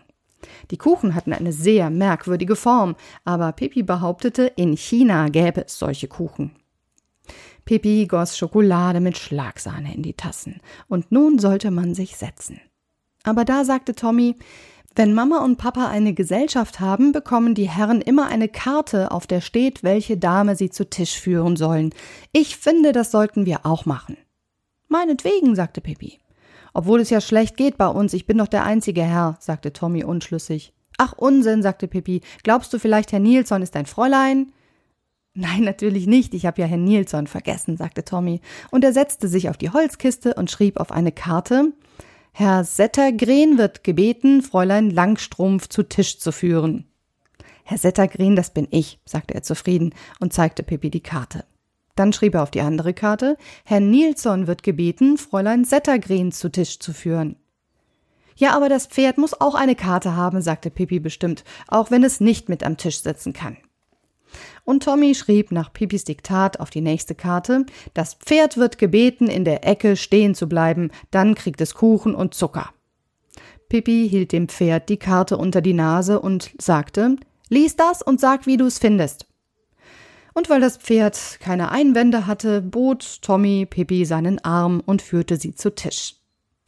Die 0.71 0.79
Kuchen 0.79 1.15
hatten 1.15 1.33
eine 1.33 1.53
sehr 1.53 1.91
merkwürdige 1.91 2.57
Form, 2.57 2.97
aber 3.25 3.53
Pippi 3.53 3.83
behauptete, 3.83 4.47
in 4.57 4.77
China 4.77 5.29
gäbe 5.29 5.67
es 5.67 5.79
solche 5.79 6.09
Kuchen. 6.09 6.53
Pippi 7.65 8.07
goss 8.07 8.39
Schokolade 8.39 9.01
mit 9.01 9.19
Schlagsahne 9.19 9.95
in 9.95 10.03
die 10.03 10.15
Tassen, 10.15 10.61
und 10.89 11.13
nun 11.13 11.39
sollte 11.39 11.71
man 11.71 11.95
sich 11.95 12.17
setzen. 12.17 12.61
Aber 13.23 13.45
da 13.45 13.65
sagte 13.65 13.95
Tommy, 13.95 14.37
Wenn 14.97 15.15
Mama 15.15 15.45
und 15.45 15.57
Papa 15.57 15.87
eine 15.89 16.15
Gesellschaft 16.15 16.81
haben, 16.81 17.13
bekommen 17.13 17.55
die 17.55 17.71
Herren 17.71 18.01
immer 18.01 18.27
eine 18.27 18.49
Karte, 18.49 19.13
auf 19.13 19.27
der 19.27 19.41
steht, 19.41 19.85
welche 19.85 20.17
Dame 20.17 20.57
sie 20.57 20.71
zu 20.71 20.89
Tisch 20.89 21.19
führen 21.19 21.57
sollen. 21.57 21.95
Ich 22.33 22.57
finde, 22.57 22.93
das 22.93 23.13
sollten 23.13 23.47
wir 23.47 23.65
auch 23.65 23.87
machen. 23.87 24.17
Meinetwegen, 24.89 25.55
sagte 25.55 25.81
Pippi. 25.81 26.19
Obwohl 26.75 27.01
es 27.01 27.11
ja 27.11 27.21
schlecht 27.21 27.57
geht 27.57 27.79
bei 27.79 27.87
uns, 27.87 28.13
ich 28.13 28.27
bin 28.27 28.39
doch 28.39 28.49
der 28.49 28.65
einzige 28.65 29.03
Herr, 29.03 29.37
sagte 29.41 29.73
Tommy 29.73 30.03
unschlüssig. 30.03 30.73
Ach 30.99 31.13
Unsinn, 31.17 31.63
sagte 31.63 31.87
Pippi. 31.87 32.21
Glaubst 32.43 32.73
du 32.73 32.79
vielleicht, 32.79 33.13
Herr 33.13 33.21
Nilsson 33.21 33.63
ist 33.63 33.77
ein 33.77 33.87
Fräulein? 33.87 34.53
Nein, 35.35 35.63
natürlich 35.63 36.09
nicht, 36.09 36.35
ich 36.35 36.47
habe 36.47 36.61
ja 36.61 36.67
Herrn 36.67 36.85
Nilsson 36.85 37.29
vergessen, 37.29 37.77
sagte 37.77 38.05
Tommy, 38.05 38.41
und 38.73 38.83
er 38.83 38.93
setzte 38.93 39.29
sich 39.29 39.49
auf 39.49 39.57
die 39.57 39.71
Holzkiste 39.71 40.35
und 40.35 40.51
schrieb 40.51 40.79
auf 40.79 40.91
eine 40.91 41.13
Karte 41.13 41.73
Herr 42.33 42.65
Settergren 42.65 43.59
wird 43.59 43.85
gebeten, 43.85 44.43
Fräulein 44.43 44.91
Langstrumpf 44.91 45.69
zu 45.69 45.83
Tisch 45.83 46.19
zu 46.19 46.33
führen. 46.33 46.87
Herr 47.65 47.79
Settergren, 47.79 48.37
das 48.37 48.51
bin 48.51 48.69
ich, 48.71 48.99
sagte 49.05 49.35
er 49.35 49.43
zufrieden 49.43 49.95
und 50.21 50.33
zeigte 50.33 50.63
Pippi 50.63 50.91
die 50.91 51.03
Karte. 51.03 51.45
Dann 51.97 52.13
schrieb 52.13 52.35
er 52.35 52.43
auf 52.43 52.51
die 52.51 52.63
andere 52.63 52.95
Karte, 52.95 53.37
Herr 53.65 53.81
Nilsson 53.81 54.47
wird 54.47 54.63
gebeten, 54.63 55.19
Fräulein 55.19 55.65
Settergren 55.65 56.33
zu 56.33 56.51
Tisch 56.51 56.79
zu 56.79 56.93
führen. 56.93 57.37
Ja, 58.37 58.57
aber 58.57 58.69
das 58.69 58.87
Pferd 58.87 59.19
muss 59.19 59.39
auch 59.39 59.55
eine 59.55 59.75
Karte 59.75 60.17
haben, 60.17 60.41
sagte 60.41 60.71
Pippi 60.71 60.99
bestimmt, 60.99 61.45
auch 61.69 61.91
wenn 61.91 62.03
es 62.03 62.21
nicht 62.21 62.49
mit 62.49 62.65
am 62.65 62.79
Tisch 62.79 63.03
sitzen 63.03 63.35
kann. 63.35 63.59
Und 64.65 64.85
Tommy 64.85 65.15
schrieb 65.15 65.53
nach 65.53 65.73
Pipis 65.73 66.05
Diktat 66.05 66.61
auf 66.61 66.71
die 66.71 66.81
nächste 66.81 67.15
Karte, 67.15 67.67
das 67.95 68.15
Pferd 68.15 68.57
wird 68.57 68.79
gebeten, 68.79 69.29
in 69.29 69.45
der 69.45 69.67
Ecke 69.67 69.97
stehen 69.97 70.35
zu 70.35 70.49
bleiben, 70.49 70.91
dann 71.11 71.35
kriegt 71.35 71.61
es 71.61 71.75
Kuchen 71.75 72.15
und 72.15 72.35
Zucker. 72.35 72.71
Pippi 73.69 74.09
hielt 74.09 74.33
dem 74.33 74.49
Pferd 74.49 74.89
die 74.89 74.97
Karte 74.97 75.37
unter 75.37 75.61
die 75.61 75.75
Nase 75.75 76.21
und 76.21 76.51
sagte, 76.59 77.17
lies 77.49 77.77
das 77.77 78.03
und 78.03 78.21
sag, 78.21 78.47
wie 78.47 78.57
du 78.57 78.67
es 78.67 78.79
findest. 78.79 79.27
Und 80.35 80.49
weil 80.49 80.61
das 80.61 80.77
Pferd 80.77 81.39
keine 81.41 81.71
Einwände 81.71 82.27
hatte, 82.27 82.63
bot 82.63 83.23
Tommy 83.23 83.67
Pippi 83.67 84.05
seinen 84.05 84.39
Arm 84.45 84.83
und 84.85 85.03
führte 85.03 85.37
sie 85.37 85.55
zu 85.55 85.75
Tisch. 85.75 86.20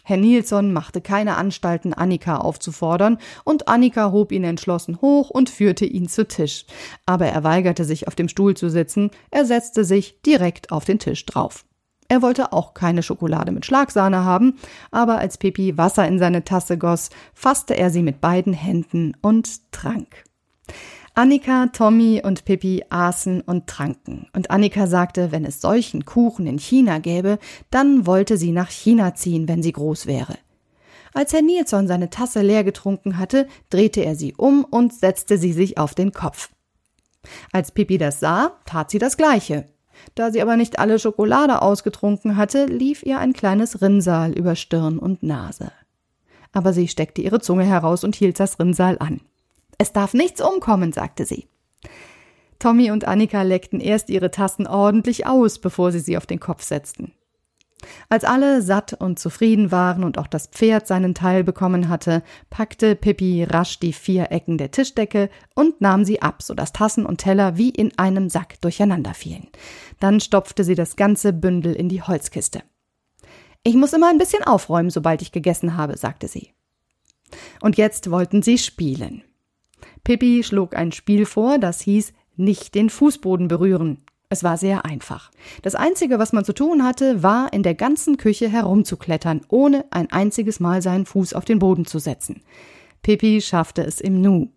Herr 0.02 0.16
Nilsson 0.16 0.73
machte 0.73 1.00
keine 1.00 1.37
Anstalten, 1.37 1.94
Annika 1.94 2.38
aufzufordern, 2.38 3.18
und 3.44 3.68
Annika 3.68 4.11
hob 4.11 4.32
ihn 4.32 4.44
entschlossen 4.44 5.00
hoch 5.00 5.30
und 5.30 5.49
führte 5.49 5.85
ihn 5.85 6.09
zu 6.09 6.26
Tisch. 6.26 6.66
Aber 7.06 7.26
er 7.26 7.44
weigerte 7.44 7.85
sich, 7.85 8.09
auf 8.09 8.14
dem 8.14 8.28
Stuhl 8.28 8.56
zu 8.56 8.68
sitzen, 8.68 9.11
er 9.30 9.44
setzte 9.44 9.85
sich 9.85 10.21
direkt 10.23 10.73
auf 10.73 10.85
den 10.85 10.99
Tisch 10.99 11.25
drauf. 11.26 11.64
Er 12.09 12.21
wollte 12.21 12.52
auch 12.52 12.75
keine 12.75 13.02
Schokolade 13.02 13.52
mit 13.52 13.64
Schlagsahne 13.64 14.25
haben, 14.25 14.59
aber 14.90 15.18
als 15.18 15.38
Pippi 15.38 15.78
Wasser 15.78 16.06
in 16.06 16.18
seine 16.18 16.44
Tasse 16.44 16.76
goss, 16.76 17.11
fasste 17.32 17.75
er 17.75 17.90
sie 17.90 18.02
mit 18.02 18.21
beiden 18.21 18.52
Händen 18.52 19.16
und 19.23 19.73
trank. 19.73 20.25
Annika, 21.14 21.66
Tommy 21.66 22.23
und 22.25 22.47
Pippi 22.47 22.85
aßen 22.88 23.42
und 23.42 23.66
tranken. 23.66 24.28
Und 24.33 24.50
Annika 24.50 24.87
sagte, 24.87 25.31
wenn 25.31 25.45
es 25.45 25.61
solchen 25.61 26.07
Kuchen 26.07 26.47
in 26.47 26.59
China 26.59 27.00
gäbe, 27.00 27.38
dann 27.71 28.07
wollte 28.07 28.38
sie 28.38 28.50
nach 28.50 28.71
China 28.71 29.14
ziehen, 29.14 29.47
wenn 29.47 29.62
sie 29.62 29.73
groß 29.73 30.07
wäre. 30.07 30.38
Als 31.12 31.35
Herr 31.35 31.42
Nilsson 31.42 31.87
seine 31.87 32.09
Tasse 32.09 32.40
leer 32.40 32.64
getrunken 32.64 33.19
hatte, 33.19 33.47
drehte 33.69 34.02
er 34.02 34.14
sie 34.14 34.35
um 34.35 34.64
und 34.64 34.95
setzte 34.95 35.37
sie 35.37 35.52
sich 35.52 35.76
auf 35.76 35.95
den 35.95 36.12
Kopf. 36.12 36.50
Als 37.52 37.73
Pippi 37.73 37.99
das 37.99 38.19
sah, 38.19 38.52
tat 38.64 38.90
sie 38.90 38.99
das 38.99 39.19
Gleiche. 39.19 39.66
Da 40.14 40.31
sie 40.31 40.40
aber 40.40 40.57
nicht 40.57 40.78
alle 40.78 40.99
Schokolade 40.99 41.61
ausgetrunken 41.61 42.38
hatte, 42.38 42.64
lief 42.64 43.02
ihr 43.02 43.19
ein 43.19 43.35
kleines 43.35 43.83
Rinnsal 43.83 44.33
über 44.33 44.57
Stirn 44.57 44.99
und 44.99 45.23
Nase. 45.23 45.73
Aber 46.52 46.73
sie 46.73 46.88
steckte 46.88 47.21
ihre 47.21 47.40
Zunge 47.40 47.64
heraus 47.64 48.02
und 48.02 48.16
hielt 48.16 48.40
das 48.40 48.59
Rinnsal 48.59 48.99
an. 48.99 49.21
Es 49.79 49.93
darf 49.93 50.14
nichts 50.14 50.41
umkommen, 50.41 50.93
sagte 50.93 51.25
sie. 51.25 51.49
Tommy 52.59 52.91
und 52.91 53.07
Annika 53.07 53.43
leckten 53.43 53.81
erst 53.81 54.09
ihre 54.09 54.31
Tassen 54.31 54.67
ordentlich 54.67 55.26
aus, 55.26 55.59
bevor 55.59 55.91
sie 55.91 55.99
sie 55.99 56.17
auf 56.17 56.26
den 56.26 56.38
Kopf 56.38 56.62
setzten. 56.62 57.12
Als 58.09 58.25
alle 58.25 58.62
satt 58.62 58.93
und 58.93 59.19
zufrieden 59.19 59.73
waren 59.73 60.05
und 60.05 60.19
auch 60.19 60.29
das 60.29 60.47
Pferd 60.47 60.87
seinen 60.87 61.14
Teil 61.14 61.43
bekommen 61.43 61.88
hatte, 61.88 62.23
packte 62.50 62.95
Pippi 62.95 63.45
rasch 63.45 63.81
die 63.81 63.93
vier 63.93 64.31
Ecken 64.31 64.59
der 64.59 64.71
Tischdecke 64.71 65.31
und 65.55 65.81
nahm 65.81 66.05
sie 66.05 66.23
ab, 66.23 66.43
so 66.43 66.55
dass 66.55 66.73
Tassen 66.73 67.07
und 67.07 67.19
Teller 67.19 67.57
wie 67.57 67.71
in 67.71 67.99
einem 67.99 68.29
Sack 68.29 68.61
durcheinander 68.61 69.14
fielen. 69.14 69.49
Dann 69.99 70.21
stopfte 70.21 70.64
sie 70.64 70.75
das 70.75 70.97
ganze 70.97 71.33
Bündel 71.33 71.75
in 71.75 71.88
die 71.88 72.02
Holzkiste. 72.02 72.62
Ich 73.64 73.75
muss 73.75 73.93
immer 73.93 74.11
ein 74.11 74.19
bisschen 74.19 74.45
aufräumen, 74.45 74.91
sobald 74.91 75.23
ich 75.23 75.33
gegessen 75.33 75.76
habe, 75.76 75.97
sagte 75.97 76.29
sie. 76.29 76.50
Und 77.61 77.76
jetzt 77.76 78.11
wollten 78.11 78.43
sie 78.43 78.59
spielen. 78.59 79.23
Pippi 80.04 80.42
schlug 80.42 80.75
ein 80.75 80.92
Spiel 80.92 81.26
vor, 81.26 81.59
das 81.59 81.80
hieß 81.80 82.12
nicht 82.37 82.75
den 82.75 82.90
Fußboden 82.90 83.49
berühren. 83.49 83.99
Es 84.28 84.42
war 84.42 84.56
sehr 84.56 84.87
einfach. 84.87 85.30
Das 85.61 85.75
Einzige, 85.75 86.18
was 86.18 86.32
man 86.32 86.44
zu 86.44 86.54
tun 86.54 86.85
hatte, 86.85 87.23
war, 87.23 87.52
in 87.52 87.62
der 87.62 87.75
ganzen 87.75 88.16
Küche 88.16 88.49
herumzuklettern, 88.49 89.42
ohne 89.49 89.85
ein 89.90 90.11
einziges 90.11 90.59
Mal 90.59 90.80
seinen 90.80 91.04
Fuß 91.04 91.35
auf 91.35 91.44
den 91.44 91.59
Boden 91.59 91.85
zu 91.85 91.99
setzen. 91.99 92.42
Pippi 93.02 93.40
schaffte 93.42 93.82
es 93.82 94.00
im 94.00 94.21
Nu. 94.23 94.49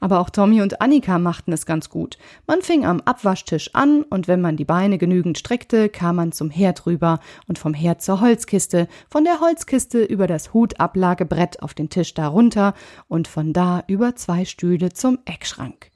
Aber 0.00 0.20
auch 0.20 0.30
Tommy 0.30 0.62
und 0.62 0.80
Annika 0.80 1.18
machten 1.18 1.52
es 1.52 1.66
ganz 1.66 1.88
gut. 1.88 2.18
Man 2.46 2.62
fing 2.62 2.84
am 2.84 3.00
Abwaschtisch 3.00 3.74
an 3.74 4.02
und 4.02 4.28
wenn 4.28 4.40
man 4.40 4.56
die 4.56 4.64
Beine 4.64 4.98
genügend 4.98 5.38
streckte, 5.38 5.88
kam 5.88 6.16
man 6.16 6.32
zum 6.32 6.50
Herd 6.50 6.86
rüber 6.86 7.20
und 7.46 7.58
vom 7.58 7.74
Herd 7.74 8.02
zur 8.02 8.20
Holzkiste, 8.20 8.88
von 9.08 9.24
der 9.24 9.40
Holzkiste 9.40 10.02
über 10.02 10.26
das 10.26 10.52
Hutablagebrett 10.54 11.62
auf 11.62 11.74
den 11.74 11.90
Tisch 11.90 12.14
darunter 12.14 12.74
und 13.08 13.28
von 13.28 13.52
da 13.52 13.82
über 13.86 14.16
zwei 14.16 14.44
Stühle 14.44 14.92
zum 14.92 15.18
Eckschrank. 15.24 15.90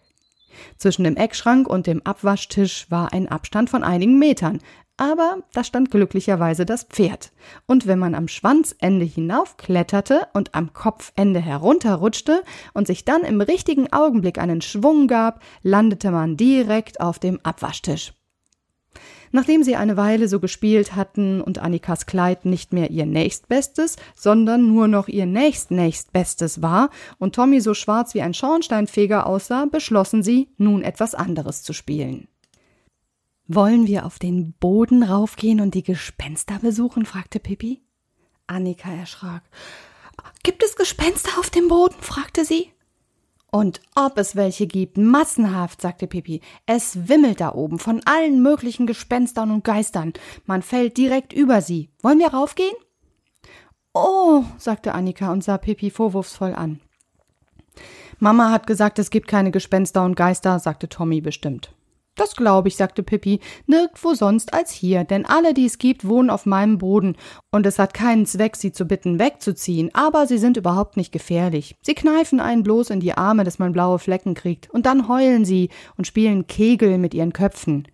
Zwischen 0.77 1.05
dem 1.05 1.17
Eckschrank 1.17 1.69
und 1.69 1.87
dem 1.87 2.03
Abwaschtisch 2.03 2.91
war 2.91 3.13
ein 3.13 3.29
Abstand 3.29 3.71
von 3.71 3.83
einigen 3.83 4.19
Metern, 4.19 4.61
aber 4.97 5.39
da 5.53 5.65
stand 5.65 5.91
glücklicherweise 5.91 6.65
das 6.65 6.85
Pferd. 6.85 7.33
Und 7.67 7.87
wenn 7.87 7.99
man 7.99 8.15
am 8.15 8.29
Schwanzende 8.29 9.05
hinaufkletterte 9.05 10.29
und 10.35 10.55
am 10.55 10.73
Kopfende 10.73 11.41
herunterrutschte 11.41 12.43
und 12.75 12.87
sich 12.87 13.05
dann 13.05 13.23
im 13.23 13.41
richtigen 13.41 13.93
Augenblick 13.93 14.39
einen 14.39 14.61
Schwung 14.61 15.09
gab, 15.09 15.43
landete 15.63 16.11
man 16.11 16.37
direkt 16.37 17.01
auf 17.01 17.19
dem 17.19 17.41
Abwaschtisch. 17.43 18.13
Nachdem 19.33 19.65
sie 19.65 19.75
eine 19.75 19.97
Weile 19.97 20.29
so 20.29 20.39
gespielt 20.39 20.95
hatten 20.95 21.41
und 21.41 21.59
Annikas 21.59 22.07
Kleid 22.07 22.45
nicht 22.45 22.73
mehr 22.73 22.93
ihr 22.93 23.05
nächstbestes, 23.05 23.97
sondern 24.15 24.69
nur 24.69 24.87
noch 24.87 25.09
ihr 25.09 25.27
nächstnächstbestes 25.27 26.63
war 26.63 26.91
und 27.19 27.35
Tommy 27.35 27.61
so 27.61 27.75
schwarz 27.75 28.15
wie 28.15 28.23
ein 28.23 28.33
Schornsteinfeger 28.33 29.27
aussah, 29.27 29.67
beschlossen 29.67 30.23
sie, 30.23 30.51
nun 30.57 30.83
etwas 30.83 31.17
anderes 31.17 31.65
zu 31.65 31.73
spielen. 31.73 32.29
Wollen 33.47 33.87
wir 33.87 34.07
auf 34.07 34.19
den 34.19 34.55
Boden 34.55 35.03
raufgehen 35.03 35.61
und 35.61 35.75
die 35.75 35.83
Gespenster 35.83 36.59
besuchen? 36.61 37.05
fragte 37.05 37.41
Pippi. 37.41 37.83
Annika 38.47 38.91
erschrak. 38.91 39.43
Gibt 40.43 40.63
es 40.63 40.77
Gespenster 40.77 41.39
auf 41.39 41.51
dem 41.51 41.69
Boden? 41.69 41.97
fragte 42.01 42.45
sie. 42.45 42.71
Und 43.51 43.81
ob 43.95 44.19
es 44.19 44.35
welche 44.35 44.67
gibt, 44.67 44.97
massenhaft, 44.97 45.81
sagte 45.81 46.07
Pippi. 46.07 46.41
Es 46.67 47.09
wimmelt 47.09 47.41
da 47.41 47.53
oben 47.53 47.79
von 47.79 48.01
allen 48.05 48.43
möglichen 48.43 48.87
Gespenstern 48.87 49.51
und 49.51 49.63
Geistern. 49.63 50.15
Man 50.47 50.63
fällt 50.63 50.97
direkt 50.97 51.33
über 51.33 51.61
sie. 51.61 51.91
Wollen 52.03 52.19
wir 52.19 52.29
raufgehen? 52.29 52.75
Oh, 53.93 54.43
sagte 54.59 54.93
Annika 54.93 55.31
und 55.31 55.45
sah 55.45 55.59
Pippi 55.59 55.91
vorwurfsvoll 55.91 56.55
an. 56.55 56.81
Mama 58.19 58.51
hat 58.51 58.67
gesagt, 58.67 58.99
es 58.99 59.11
gibt 59.11 59.29
keine 59.29 59.51
Gespenster 59.51 60.03
und 60.05 60.17
Geister, 60.17 60.59
sagte 60.59 60.89
Tommy 60.89 61.21
bestimmt. 61.21 61.73
Das 62.17 62.37
glaube 62.37 62.69
ich, 62.69 62.77
sagte 62.77 63.03
Pippi, 63.03 63.41
nirgendwo 63.67 64.15
sonst 64.15 64.55
als 64.55 64.71
hier, 64.71 65.03
denn 65.03 65.27
alle, 65.27 65.53
die 65.53 65.67
es 65.67 65.79
gibt, 65.79 66.07
wohnen 66.07 66.31
auf 66.31 66.47
meinem 66.47 66.79
Boden, 66.79 67.17
und 67.51 67.67
es 67.67 67.81
hat 67.81 67.93
keinen 67.93 68.25
Zweck, 68.25 68.55
sie 68.55 68.71
zu 68.71 68.85
bitten, 68.85 69.19
wegzuziehen, 69.19 69.91
aber 69.95 70.29
sie 70.29 70.39
sind 70.39 70.57
überhaupt 70.57 70.97
nicht 70.97 71.11
gefährlich. 71.11 71.75
Sie 71.83 71.95
kneifen 71.95 72.39
einen 72.39 72.63
bloß 72.63 72.91
in 72.91 73.01
die 73.01 73.15
Arme, 73.15 73.43
dass 73.43 73.59
man 73.59 73.73
blaue 73.73 73.99
Flecken 73.99 74.35
kriegt, 74.35 74.71
und 74.71 74.87
dann 74.87 75.09
heulen 75.09 75.45
sie 75.45 75.71
und 75.97 76.07
spielen 76.07 76.47
Kegel 76.47 76.99
mit 76.99 77.15
ihren 77.15 77.33
Köpfen. 77.33 77.89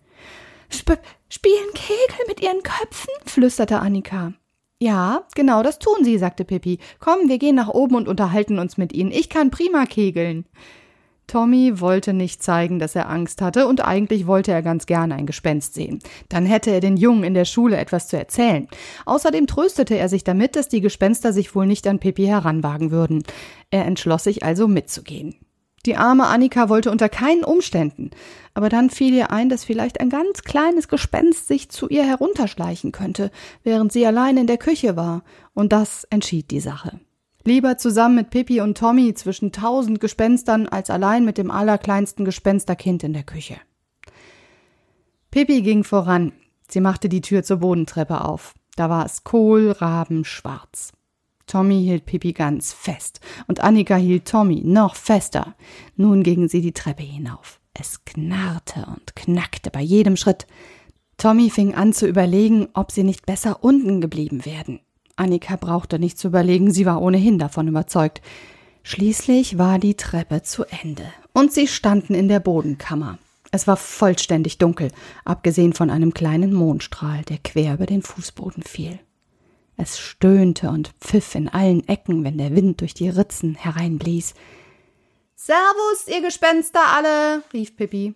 Sp 0.69 1.01
spielen 1.27 1.73
Kegel 1.73 2.25
mit 2.27 2.41
ihren 2.41 2.61
Köpfen? 2.61 3.13
flüsterte 3.25 3.79
Annika. 3.79 4.33
Ja, 4.79 5.27
genau, 5.35 5.63
das 5.63 5.79
tun 5.79 6.03
sie, 6.03 6.17
sagte 6.17 6.45
Pippi. 6.45 6.79
Komm, 6.99 7.27
wir 7.27 7.37
gehen 7.37 7.55
nach 7.55 7.69
oben 7.69 7.95
und 7.95 8.07
unterhalten 8.07 8.57
uns 8.57 8.77
mit 8.77 8.93
ihnen. 8.93 9.11
Ich 9.11 9.29
kann 9.29 9.51
prima 9.51 9.85
kegeln. 9.85 10.45
Tommy 11.31 11.79
wollte 11.79 12.11
nicht 12.11 12.43
zeigen, 12.43 12.77
dass 12.77 12.93
er 12.93 13.09
Angst 13.09 13.41
hatte, 13.41 13.65
und 13.65 13.79
eigentlich 13.85 14.27
wollte 14.27 14.51
er 14.51 14.61
ganz 14.61 14.85
gerne 14.85 15.15
ein 15.15 15.25
Gespenst 15.25 15.75
sehen. 15.75 15.99
Dann 16.27 16.45
hätte 16.45 16.71
er 16.71 16.81
den 16.81 16.97
Jungen 16.97 17.23
in 17.23 17.33
der 17.33 17.45
Schule 17.45 17.77
etwas 17.77 18.09
zu 18.09 18.17
erzählen. 18.17 18.67
Außerdem 19.05 19.47
tröstete 19.47 19.97
er 19.97 20.09
sich 20.09 20.25
damit, 20.25 20.57
dass 20.57 20.67
die 20.67 20.81
Gespenster 20.81 21.31
sich 21.31 21.55
wohl 21.55 21.67
nicht 21.67 21.87
an 21.87 21.99
Pippi 21.99 22.25
heranwagen 22.25 22.91
würden. 22.91 23.23
Er 23.69 23.85
entschloss 23.85 24.25
sich 24.25 24.43
also 24.43 24.67
mitzugehen. 24.67 25.35
Die 25.85 25.95
arme 25.95 26.27
Annika 26.27 26.67
wollte 26.67 26.91
unter 26.91 27.07
keinen 27.07 27.45
Umständen, 27.45 28.11
aber 28.53 28.67
dann 28.67 28.89
fiel 28.89 29.13
ihr 29.13 29.31
ein, 29.31 29.47
dass 29.47 29.63
vielleicht 29.63 30.01
ein 30.01 30.09
ganz 30.09 30.41
kleines 30.41 30.89
Gespenst 30.89 31.47
sich 31.47 31.69
zu 31.69 31.87
ihr 31.87 32.03
herunterschleichen 32.03 32.91
könnte, 32.91 33.31
während 33.63 33.93
sie 33.93 34.05
allein 34.05 34.35
in 34.35 34.47
der 34.47 34.57
Küche 34.57 34.97
war, 34.97 35.23
und 35.53 35.71
das 35.71 36.03
entschied 36.09 36.51
die 36.51 36.59
Sache. 36.59 36.99
Lieber 37.43 37.77
zusammen 37.77 38.15
mit 38.15 38.29
Pippi 38.29 38.61
und 38.61 38.77
Tommy 38.77 39.13
zwischen 39.13 39.51
tausend 39.51 39.99
Gespenstern 39.99 40.67
als 40.67 40.89
allein 40.89 41.25
mit 41.25 41.37
dem 41.37 41.49
allerkleinsten 41.49 42.25
Gespensterkind 42.25 43.03
in 43.03 43.13
der 43.13 43.23
Küche. 43.23 43.57
Pippi 45.31 45.61
ging 45.61 45.83
voran. 45.83 46.33
Sie 46.67 46.81
machte 46.81 47.09
die 47.09 47.21
Tür 47.21 47.43
zur 47.43 47.57
Bodentreppe 47.57 48.23
auf. 48.23 48.53
Da 48.75 48.89
war 48.89 49.05
es 49.05 49.23
kohlrabenschwarz. 49.23 50.91
Tommy 51.47 51.83
hielt 51.83 52.05
Pippi 52.05 52.31
ganz 52.31 52.71
fest 52.71 53.19
und 53.47 53.61
Annika 53.61 53.95
hielt 53.95 54.27
Tommy 54.27 54.61
noch 54.63 54.95
fester. 54.95 55.55
Nun 55.97 56.23
gingen 56.23 56.47
sie 56.47 56.61
die 56.61 56.71
Treppe 56.71 57.03
hinauf. 57.03 57.59
Es 57.73 58.05
knarrte 58.05 58.85
und 58.85 59.15
knackte 59.15 59.71
bei 59.71 59.81
jedem 59.81 60.15
Schritt. 60.15 60.47
Tommy 61.17 61.49
fing 61.49 61.75
an 61.75 61.93
zu 61.93 62.07
überlegen, 62.07 62.69
ob 62.73 62.91
sie 62.91 63.03
nicht 63.03 63.25
besser 63.25 63.63
unten 63.63 63.99
geblieben 64.01 64.45
werden. 64.45 64.79
Annika 65.15 65.55
brauchte 65.55 65.99
nicht 65.99 66.17
zu 66.17 66.27
überlegen, 66.27 66.71
sie 66.71 66.85
war 66.85 67.01
ohnehin 67.01 67.39
davon 67.39 67.67
überzeugt. 67.67 68.21
Schließlich 68.83 69.57
war 69.57 69.79
die 69.79 69.95
Treppe 69.95 70.41
zu 70.41 70.63
Ende 70.65 71.05
und 71.33 71.53
sie 71.53 71.67
standen 71.67 72.15
in 72.15 72.27
der 72.27 72.39
Bodenkammer. 72.39 73.19
Es 73.51 73.67
war 73.67 73.77
vollständig 73.77 74.57
dunkel, 74.57 74.91
abgesehen 75.25 75.73
von 75.73 75.89
einem 75.89 76.13
kleinen 76.13 76.53
Mondstrahl, 76.53 77.23
der 77.23 77.37
quer 77.37 77.73
über 77.73 77.85
den 77.85 78.01
Fußboden 78.01 78.63
fiel. 78.63 78.99
Es 79.77 79.99
stöhnte 79.99 80.69
und 80.69 80.93
pfiff 81.01 81.35
in 81.35 81.49
allen 81.49 81.87
Ecken, 81.87 82.23
wenn 82.23 82.37
der 82.37 82.55
Wind 82.55 82.81
durch 82.81 82.93
die 82.93 83.09
Ritzen 83.09 83.55
hereinblies. 83.55 84.35
Servus, 85.35 86.07
ihr 86.07 86.21
Gespenster 86.21 86.81
alle, 86.95 87.43
rief 87.51 87.75
Pippi. 87.75 88.13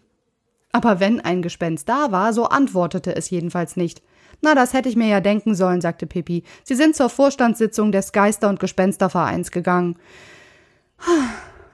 Aber 0.72 1.00
wenn 1.00 1.22
ein 1.22 1.42
Gespenst 1.42 1.90
da 1.90 2.12
war, 2.12 2.34
so 2.34 2.46
antwortete 2.46 3.16
es 3.16 3.30
jedenfalls 3.30 3.78
nicht. 3.78 4.02
Na, 4.46 4.54
das 4.54 4.74
hätte 4.74 4.90
ich 4.90 4.96
mir 4.96 5.08
ja 5.08 5.22
denken 5.22 5.56
sollen, 5.56 5.82
sagte 5.82 6.06
Pippi. 6.06 6.44
Sie 6.64 6.76
sind 6.76 6.96
zur 6.96 7.10
Vorstandssitzung 7.10 7.92
des 7.92 8.12
Geister- 8.12 8.48
und 8.48 8.60
Gespenstervereins 8.60 9.50
gegangen. 9.50 9.98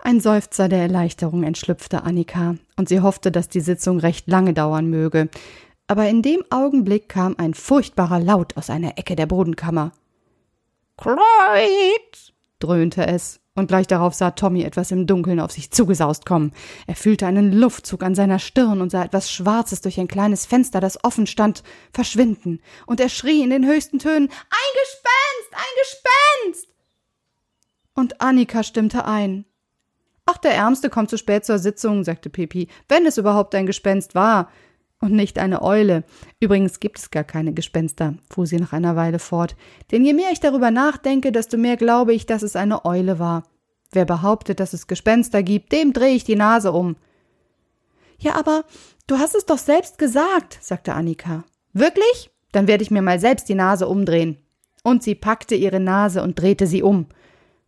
Ein 0.01 0.21
Seufzer 0.21 0.69
der 0.69 0.79
Erleichterung 0.79 1.43
entschlüpfte 1.43 2.03
Annika, 2.03 2.55
und 2.77 2.87
sie 2.87 3.01
hoffte, 3.01 3.29
dass 3.29 3.49
die 3.49 3.59
Sitzung 3.59 3.99
recht 3.99 4.29
lange 4.29 4.53
dauern 4.53 4.89
möge. 4.89 5.27
Aber 5.87 6.07
in 6.07 6.21
dem 6.21 6.45
Augenblick 6.49 7.09
kam 7.09 7.35
ein 7.37 7.53
furchtbarer 7.53 8.21
Laut 8.21 8.55
aus 8.55 8.69
einer 8.69 8.97
Ecke 8.97 9.17
der 9.17 9.25
Bodenkammer. 9.25 9.91
Kleid! 10.95 12.11
Dröhnte 12.63 13.06
es, 13.08 13.41
und 13.53 13.68
gleich 13.68 13.88
darauf 13.88 14.13
sah 14.13 14.32
Tommy 14.32 14.63
etwas 14.63 14.91
im 14.91 15.08
Dunkeln 15.08 15.39
auf 15.41 15.51
sich 15.51 15.72
zugesaust 15.72 16.25
kommen. 16.25 16.53
Er 16.88 16.96
fühlte 16.96 17.27
einen 17.27 17.51
Luftzug 17.51 18.01
an 18.03 18.15
seiner 18.15 18.39
Stirn 18.39 18.82
und 18.82 18.91
sah 18.91 19.03
etwas 19.03 19.30
Schwarzes 19.30 19.82
durch 19.82 20.00
ein 20.00 20.08
kleines 20.08 20.46
Fenster, 20.46 20.80
das 20.80 21.03
offen 21.03 21.27
stand, 21.27 21.63
verschwinden, 21.94 22.62
und 22.86 23.00
er 23.00 23.10
schrie 23.10 23.44
in 23.44 23.50
den 23.50 23.68
höchsten 23.68 24.00
Tönen 24.00 24.30
Ein 24.30 24.74
Gespenst. 24.82 25.53
Ein 25.53 26.51
Gespenst. 26.51 26.68
Und 27.94 28.22
Annika 28.22 28.63
stimmte 28.63 29.06
ein. 29.06 29.46
Ach, 30.25 30.38
der 30.38 30.53
Ärmste 30.53 30.89
kommt 30.89 31.10
zu 31.10 31.18
spät 31.18 31.44
zur 31.44 31.60
Sitzung, 31.60 32.03
sagte 32.03 32.30
Pepi, 32.30 32.70
wenn 32.88 33.06
es 33.06 33.18
überhaupt 33.18 33.53
ein 33.56 33.65
Gespenst 33.65 34.15
war. 34.15 34.50
Und 35.01 35.13
nicht 35.13 35.39
eine 35.39 35.63
Eule. 35.63 36.03
Übrigens 36.39 36.79
gibt 36.79 37.00
es 37.00 37.10
gar 37.10 37.24
keine 37.24 37.53
Gespenster, 37.53 38.13
fuhr 38.29 38.46
sie 38.46 38.58
nach 38.58 38.72
einer 38.72 38.96
Weile 38.96 39.17
fort. 39.17 39.55
Denn 39.91 40.05
je 40.05 40.13
mehr 40.13 40.29
ich 40.31 40.39
darüber 40.39 40.70
nachdenke, 40.70 41.31
desto 41.31 41.58
mehr 41.58 41.75
glaube 41.75 42.13
ich, 42.13 42.27
dass 42.27 42.43
es 42.43 42.55
eine 42.55 42.86
Eule 42.86 43.17
war. 43.17 43.43
Wer 43.91 44.05
behauptet, 44.05 44.60
dass 44.60 44.74
es 44.74 44.86
Gespenster 44.86 45.41
gibt, 45.41 45.72
dem 45.72 45.91
drehe 45.91 46.15
ich 46.15 46.24
die 46.24 46.36
Nase 46.36 46.72
um. 46.72 46.96
Ja, 48.20 48.36
aber 48.36 48.63
du 49.08 49.17
hast 49.17 49.34
es 49.34 49.48
doch 49.48 49.58
selbst 49.58 49.98
gesagt, 49.98 50.60
sagte 50.62 50.93
Annika. 50.93 51.43
Wirklich? 51.74 52.29
Dann 52.51 52.67
werde 52.67 52.84
ich 52.84 52.91
mir 52.91 53.01
mal 53.01 53.20
selbst 53.20 53.50
die 53.50 53.55
Nase 53.55 53.88
umdrehen. 53.88 54.38
Und 54.84 55.01
sie 55.01 55.15
packte 55.15 55.55
ihre 55.55 55.79
Nase 55.79 56.22
und 56.22 56.39
drehte 56.39 56.67
sie 56.67 56.84
um. 56.84 57.08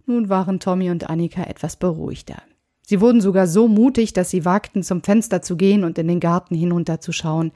Nun 0.06 0.30
waren 0.30 0.60
Tommy 0.60 0.92
und 0.92 1.10
Annika 1.10 1.44
etwas 1.44 1.78
beruhigter. 1.78 2.44
Sie 2.86 3.00
wurden 3.00 3.22
sogar 3.22 3.48
so 3.48 3.68
mutig, 3.68 4.13
dass 4.13 4.30
sie 4.30 4.46
wagten, 4.46 4.84
zum 4.84 5.02
Fenster 5.02 5.42
zu 5.42 5.55
gehen 5.55 5.84
und 5.84 5.98
in 5.98 6.07
den 6.07 6.20
Garten 6.20 6.55
hinunterzuschauen. 6.55 7.51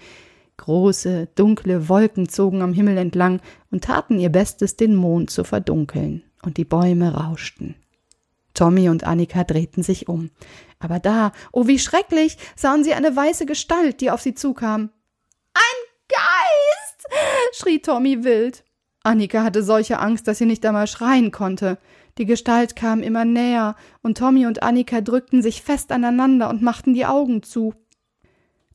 Große, 0.56 1.28
dunkle 1.36 1.90
Wolken 1.90 2.30
zogen 2.30 2.62
am 2.62 2.74
Himmel 2.74 2.98
entlang 2.98 3.42
und 3.70 3.84
taten 3.84 4.20
ihr 4.20 4.30
Bestes, 4.30 4.76
den 4.76 4.96
Mond 4.96 5.30
zu 5.30 5.44
verdunkeln, 5.44 6.24
und 6.42 6.58
die 6.58 6.66
Bäume 6.66 7.14
rauschten. 7.14 7.76
Tommy 8.54 8.90
und 8.90 9.04
Annika 9.04 9.44
drehten 9.44 9.84
sich 9.84 10.08
um. 10.10 10.32
Aber 10.80 11.00
da, 11.00 11.32
oh 11.52 11.68
wie 11.68 11.78
schrecklich, 11.78 12.38
sahen 12.56 12.84
sie 12.84 12.94
eine 12.94 13.16
weiße 13.16 13.46
Gestalt, 13.46 14.02
die 14.02 14.10
auf 14.10 14.22
sie 14.22 14.34
zukam. 14.34 14.90
Ein 15.54 15.62
Geist! 16.08 17.08
schrie 17.54 17.80
Tommy 17.80 18.24
wild. 18.24 18.64
Annika 19.04 19.44
hatte 19.44 19.62
solche 19.62 20.00
Angst, 20.00 20.28
dass 20.28 20.40
sie 20.40 20.46
nicht 20.46 20.66
einmal 20.66 20.88
schreien 20.88 21.32
konnte. 21.32 21.78
Die 22.18 22.26
Gestalt 22.26 22.76
kam 22.76 23.02
immer 23.02 23.26
näher, 23.26 23.76
und 24.02 24.18
Tommy 24.18 24.46
und 24.46 24.64
Annika 24.64 25.02
drückten 25.02 25.42
sich 25.42 25.62
fest 25.62 25.92
aneinander 25.92 26.50
und 26.50 26.62
machten 26.62 26.94
die 26.94 27.06
Augen 27.06 27.44
zu. 27.44 27.74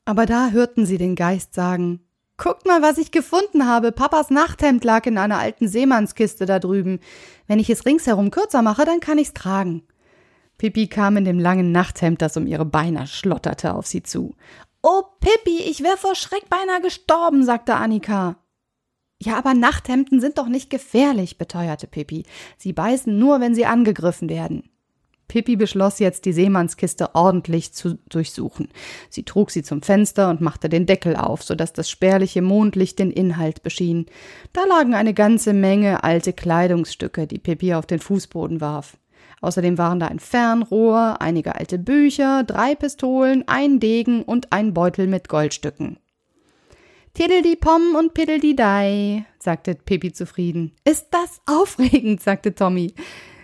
Aber 0.05 0.25
da 0.25 0.49
hörten 0.49 0.85
sie 0.85 0.97
den 0.97 1.15
Geist 1.15 1.53
sagen 1.53 2.01
Guckt 2.37 2.65
mal, 2.65 2.81
was 2.81 2.97
ich 2.97 3.11
gefunden 3.11 3.67
habe. 3.67 3.91
Papas 3.91 4.29
Nachthemd 4.29 4.83
lag 4.83 5.05
in 5.05 5.17
einer 5.17 5.37
alten 5.37 5.67
Seemannskiste 5.67 6.45
da 6.45 6.59
drüben. 6.59 6.99
Wenn 7.47 7.59
ich 7.59 7.69
es 7.69 7.85
ringsherum 7.85 8.31
kürzer 8.31 8.61
mache, 8.61 8.85
dann 8.85 8.99
kann 8.99 9.19
ich's 9.19 9.33
tragen. 9.33 9.83
Pippi 10.57 10.87
kam 10.87 11.17
in 11.17 11.25
dem 11.25 11.39
langen 11.39 11.71
Nachthemd, 11.71 12.21
das 12.21 12.35
um 12.35 12.47
ihre 12.47 12.65
Beine 12.65 13.07
schlotterte, 13.07 13.75
auf 13.75 13.85
sie 13.85 14.01
zu. 14.01 14.35
Oh, 14.81 15.03
Pippi, 15.19 15.59
ich 15.59 15.83
wär 15.83 15.95
vor 15.95 16.15
Schreck 16.15 16.49
beinahe 16.49 16.81
gestorben, 16.81 17.45
sagte 17.45 17.75
Annika. 17.75 18.35
Ja, 19.23 19.37
aber 19.37 19.53
Nachthemden 19.53 20.19
sind 20.19 20.37
doch 20.37 20.49
nicht 20.49 20.69
gefährlich, 20.69 21.37
beteuerte 21.37 21.87
Pippi. 21.87 22.25
Sie 22.57 22.73
beißen 22.73 23.17
nur, 23.17 23.39
wenn 23.39 23.55
sie 23.55 23.65
angegriffen 23.65 24.27
werden. 24.27 24.69
Pippi 25.29 25.55
beschloss 25.55 25.99
jetzt, 25.99 26.25
die 26.25 26.33
Seemannskiste 26.33 27.15
ordentlich 27.15 27.73
zu 27.73 27.97
durchsuchen. 28.09 28.67
Sie 29.09 29.23
trug 29.23 29.49
sie 29.49 29.63
zum 29.63 29.81
Fenster 29.81 30.29
und 30.29 30.41
machte 30.41 30.67
den 30.67 30.85
Deckel 30.85 31.15
auf, 31.15 31.41
so 31.41 31.55
dass 31.55 31.71
das 31.71 31.89
spärliche 31.89 32.41
Mondlicht 32.41 32.99
den 32.99 33.11
Inhalt 33.11 33.63
beschien. 33.63 34.07
Da 34.51 34.65
lagen 34.65 34.93
eine 34.93 35.13
ganze 35.13 35.53
Menge 35.53 36.03
alte 36.03 36.33
Kleidungsstücke, 36.33 37.25
die 37.25 37.39
Pippi 37.39 37.73
auf 37.75 37.85
den 37.85 37.99
Fußboden 37.99 38.59
warf. 38.59 38.97
Außerdem 39.39 39.77
waren 39.77 40.01
da 40.01 40.07
ein 40.07 40.19
Fernrohr, 40.19 41.21
einige 41.21 41.55
alte 41.55 41.79
Bücher, 41.79 42.43
drei 42.43 42.75
Pistolen, 42.75 43.45
ein 43.47 43.79
Degen 43.79 44.23
und 44.23 44.51
ein 44.51 44.73
Beutel 44.73 45.07
mit 45.07 45.29
Goldstücken. 45.29 45.97
Tiddeli-Pom 47.15 47.93
und 47.95 48.15
Piddeli-Dei, 48.15 49.25
sagte 49.37 49.75
Pippi 49.75 50.13
zufrieden. 50.13 50.71
Ist 50.83 51.09
das 51.11 51.41
aufregend, 51.45 52.23
sagte 52.23 52.55
Tommy. 52.55 52.95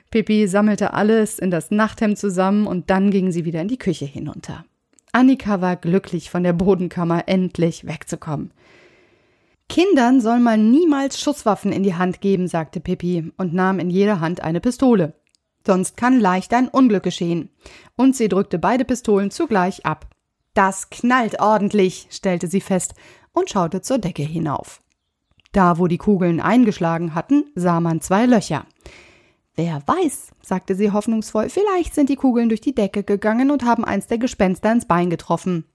Pippi 0.09 0.47
sammelte 0.47 0.93
alles 0.95 1.37
in 1.37 1.51
das 1.51 1.69
Nachthemd 1.69 2.17
zusammen 2.17 2.65
und 2.65 2.89
dann 2.89 3.11
ging 3.11 3.31
sie 3.31 3.45
wieder 3.45 3.61
in 3.61 3.67
die 3.67 3.77
Küche 3.77 4.05
hinunter. 4.05 4.65
Annika 5.11 5.61
war 5.61 5.75
glücklich, 5.75 6.31
von 6.31 6.41
der 6.41 6.53
Bodenkammer 6.53 7.27
endlich 7.27 7.85
wegzukommen. 7.85 8.51
Kindern 9.67 10.19
soll 10.19 10.39
man 10.39 10.71
niemals 10.71 11.21
Schusswaffen 11.21 11.71
in 11.71 11.83
die 11.83 11.93
Hand 11.93 12.21
geben, 12.21 12.47
sagte 12.47 12.79
Pippi 12.79 13.31
und 13.37 13.53
nahm 13.53 13.77
in 13.77 13.91
jeder 13.91 14.19
Hand 14.19 14.41
eine 14.41 14.61
Pistole. 14.61 15.13
Sonst 15.63 15.95
kann 15.95 16.19
leicht 16.19 16.55
ein 16.55 16.69
Unglück 16.69 17.03
geschehen. 17.03 17.51
Und 17.95 18.15
sie 18.15 18.29
drückte 18.29 18.57
beide 18.57 18.83
Pistolen 18.83 19.29
zugleich 19.29 19.85
ab. 19.85 20.07
Das 20.55 20.89
knallt 20.89 21.39
ordentlich, 21.39 22.07
stellte 22.09 22.47
sie 22.47 22.61
fest 22.61 22.95
und 23.33 23.49
schaute 23.49 23.81
zur 23.81 23.97
Decke 23.97 24.23
hinauf. 24.23 24.81
Da, 25.51 25.79
wo 25.79 25.87
die 25.87 25.97
Kugeln 25.97 26.39
eingeschlagen 26.39 27.15
hatten, 27.15 27.45
sah 27.55 27.79
man 27.79 28.01
zwei 28.01 28.25
Löcher. 28.25 28.65
Wer 29.55 29.81
weiß, 29.85 30.31
sagte 30.41 30.75
sie 30.75 30.91
hoffnungsvoll, 30.91 31.49
vielleicht 31.49 31.93
sind 31.93 32.09
die 32.09 32.15
Kugeln 32.15 32.49
durch 32.49 32.61
die 32.61 32.75
Decke 32.75 33.03
gegangen 33.03 33.51
und 33.51 33.65
haben 33.65 33.83
eins 33.83 34.07
der 34.07 34.17
Gespenster 34.17 34.71
ins 34.71 34.85
Bein 34.85 35.09
getroffen. 35.09 35.65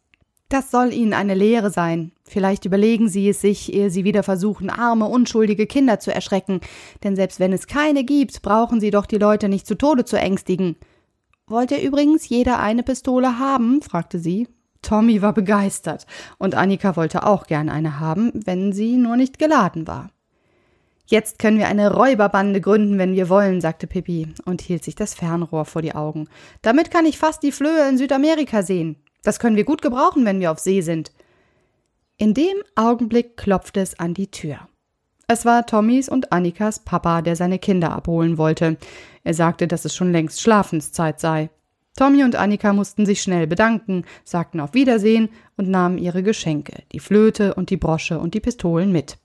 Das 0.48 0.70
soll 0.70 0.92
ihnen 0.92 1.14
eine 1.14 1.34
Lehre 1.34 1.70
sein. 1.70 2.12
Vielleicht 2.24 2.64
überlegen 2.64 3.08
sie 3.08 3.28
es 3.28 3.40
sich, 3.40 3.72
ehe 3.72 3.90
sie 3.90 4.04
wieder 4.04 4.22
versuchen, 4.22 4.70
arme, 4.70 5.06
unschuldige 5.06 5.66
Kinder 5.66 5.98
zu 5.98 6.14
erschrecken. 6.14 6.60
Denn 7.02 7.16
selbst 7.16 7.40
wenn 7.40 7.52
es 7.52 7.66
keine 7.66 8.04
gibt, 8.04 8.40
brauchen 8.42 8.80
sie 8.80 8.90
doch 8.90 9.06
die 9.06 9.18
Leute 9.18 9.48
nicht 9.48 9.66
zu 9.66 9.74
Tode 9.74 10.04
zu 10.04 10.18
ängstigen. 10.18 10.76
Wollt 11.46 11.70
ihr 11.72 11.82
übrigens 11.82 12.28
jeder 12.28 12.60
eine 12.60 12.82
Pistole 12.82 13.38
haben? 13.38 13.82
fragte 13.82 14.18
sie. 14.18 14.48
Tommy 14.84 15.22
war 15.22 15.32
begeistert, 15.32 16.06
und 16.38 16.54
Annika 16.54 16.94
wollte 16.94 17.26
auch 17.26 17.46
gern 17.46 17.68
eine 17.68 17.98
haben, 17.98 18.30
wenn 18.34 18.72
sie 18.72 18.96
nur 18.96 19.16
nicht 19.16 19.38
geladen 19.38 19.88
war. 19.88 20.10
Jetzt 21.06 21.38
können 21.38 21.58
wir 21.58 21.68
eine 21.68 21.92
Räuberbande 21.92 22.60
gründen, 22.60 22.98
wenn 22.98 23.14
wir 23.14 23.28
wollen, 23.28 23.60
sagte 23.60 23.86
Pippi 23.86 24.32
und 24.46 24.62
hielt 24.62 24.84
sich 24.84 24.94
das 24.94 25.14
Fernrohr 25.14 25.64
vor 25.64 25.82
die 25.82 25.94
Augen. 25.94 26.28
Damit 26.62 26.90
kann 26.90 27.04
ich 27.04 27.18
fast 27.18 27.42
die 27.42 27.52
Flöhe 27.52 27.88
in 27.88 27.98
Südamerika 27.98 28.62
sehen. 28.62 28.96
Das 29.22 29.38
können 29.38 29.56
wir 29.56 29.64
gut 29.64 29.82
gebrauchen, 29.82 30.24
wenn 30.24 30.40
wir 30.40 30.50
auf 30.50 30.60
See 30.60 30.80
sind. 30.80 31.12
In 32.16 32.32
dem 32.32 32.56
Augenblick 32.74 33.36
klopfte 33.36 33.80
es 33.80 33.98
an 33.98 34.14
die 34.14 34.30
Tür. 34.30 34.68
Es 35.26 35.44
war 35.44 35.66
Tommys 35.66 36.08
und 36.08 36.32
Annikas 36.32 36.78
Papa, 36.78 37.22
der 37.22 37.34
seine 37.34 37.58
Kinder 37.58 37.92
abholen 37.92 38.38
wollte. 38.38 38.76
Er 39.24 39.34
sagte, 39.34 39.66
dass 39.66 39.84
es 39.84 39.94
schon 39.94 40.12
längst 40.12 40.40
Schlafenszeit 40.40 41.18
sei. 41.20 41.50
Tommy 41.96 42.24
und 42.24 42.34
Annika 42.34 42.72
mussten 42.72 43.06
sich 43.06 43.22
schnell 43.22 43.46
bedanken, 43.46 44.04
sagten 44.24 44.58
auf 44.58 44.74
Wiedersehen 44.74 45.28
und 45.56 45.68
nahmen 45.68 45.98
ihre 45.98 46.24
Geschenke, 46.24 46.82
die 46.92 46.98
Flöte 46.98 47.54
und 47.54 47.70
die 47.70 47.76
Brosche 47.76 48.18
und 48.18 48.34
die 48.34 48.40
Pistolen 48.40 48.90
mit. 48.90 49.16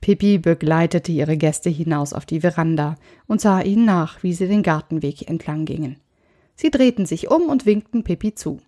Pippi 0.00 0.38
begleitete 0.38 1.12
ihre 1.12 1.36
Gäste 1.36 1.70
hinaus 1.70 2.12
auf 2.12 2.26
die 2.26 2.40
Veranda 2.40 2.96
und 3.26 3.40
sah 3.40 3.60
ihnen 3.60 3.84
nach, 3.84 4.22
wie 4.22 4.32
sie 4.32 4.48
den 4.48 4.62
Gartenweg 4.62 5.28
entlang 5.28 5.64
gingen. 5.64 5.96
Sie 6.54 6.70
drehten 6.70 7.06
sich 7.06 7.30
um 7.30 7.42
und 7.42 7.66
winkten 7.66 8.02
Pippi 8.02 8.34
zu. 8.34 8.58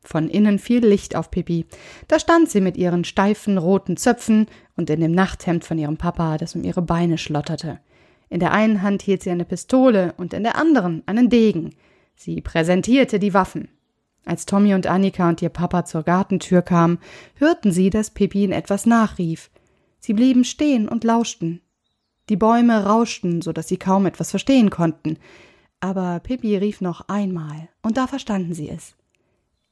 Von 0.00 0.28
innen 0.28 0.58
fiel 0.58 0.84
Licht 0.84 1.16
auf 1.16 1.30
Pippi. 1.30 1.66
Da 2.06 2.18
stand 2.18 2.48
sie 2.48 2.60
mit 2.60 2.76
ihren 2.76 3.04
steifen 3.04 3.58
roten 3.58 3.96
Zöpfen 3.96 4.46
und 4.76 4.90
in 4.90 5.00
dem 5.00 5.12
Nachthemd 5.12 5.64
von 5.64 5.78
ihrem 5.78 5.96
Papa, 5.96 6.38
das 6.38 6.54
um 6.54 6.64
ihre 6.64 6.82
Beine 6.82 7.18
schlotterte. 7.18 7.80
In 8.30 8.40
der 8.40 8.52
einen 8.52 8.82
Hand 8.82 9.02
hielt 9.02 9.22
sie 9.22 9.30
eine 9.30 9.44
Pistole 9.44 10.14
und 10.16 10.34
in 10.34 10.42
der 10.42 10.56
anderen 10.56 11.02
einen 11.06 11.28
Degen. 11.28 11.74
Sie 12.20 12.40
präsentierte 12.40 13.20
die 13.20 13.32
Waffen. 13.32 13.68
Als 14.24 14.44
Tommy 14.44 14.74
und 14.74 14.88
Annika 14.88 15.28
und 15.28 15.40
ihr 15.40 15.50
Papa 15.50 15.84
zur 15.84 16.02
Gartentür 16.02 16.62
kamen, 16.62 16.98
hörten 17.36 17.70
sie, 17.70 17.90
dass 17.90 18.10
Pippi 18.10 18.42
ihnen 18.42 18.52
etwas 18.52 18.86
nachrief. 18.86 19.50
Sie 20.00 20.14
blieben 20.14 20.42
stehen 20.42 20.88
und 20.88 21.04
lauschten. 21.04 21.62
Die 22.28 22.36
Bäume 22.36 22.84
rauschten, 22.84 23.40
so 23.40 23.52
dass 23.52 23.68
sie 23.68 23.76
kaum 23.76 24.04
etwas 24.04 24.30
verstehen 24.30 24.68
konnten. 24.68 25.16
Aber 25.78 26.18
Pippi 26.18 26.56
rief 26.56 26.80
noch 26.80 27.08
einmal, 27.08 27.68
und 27.82 27.96
da 27.96 28.08
verstanden 28.08 28.52
sie 28.52 28.68
es. 28.68 28.96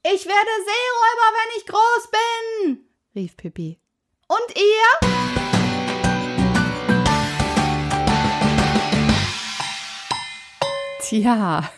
Ich 0.05 0.25
werde 0.25 0.51
Seeräuber, 0.69 1.29
wenn 1.35 1.59
ich 1.59 1.67
groß 1.67 2.11
bin, 2.13 2.79
rief 3.17 3.37
Pippi. 3.37 3.81
Und 4.29 4.57
ihr? 4.57 5.09
Tja, 11.01 11.69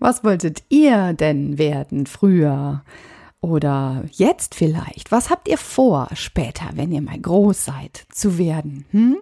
was 0.00 0.24
wolltet 0.24 0.62
ihr 0.68 1.12
denn 1.12 1.58
werden 1.58 2.06
früher? 2.06 2.82
Oder 3.40 4.04
jetzt 4.10 4.54
vielleicht? 4.54 5.12
Was 5.12 5.28
habt 5.28 5.48
ihr 5.48 5.58
vor, 5.58 6.08
später, 6.14 6.70
wenn 6.74 6.92
ihr 6.92 7.02
mal 7.02 7.18
groß 7.18 7.64
seid, 7.64 8.06
zu 8.10 8.38
werden? 8.38 8.86
Hm? 8.90 9.18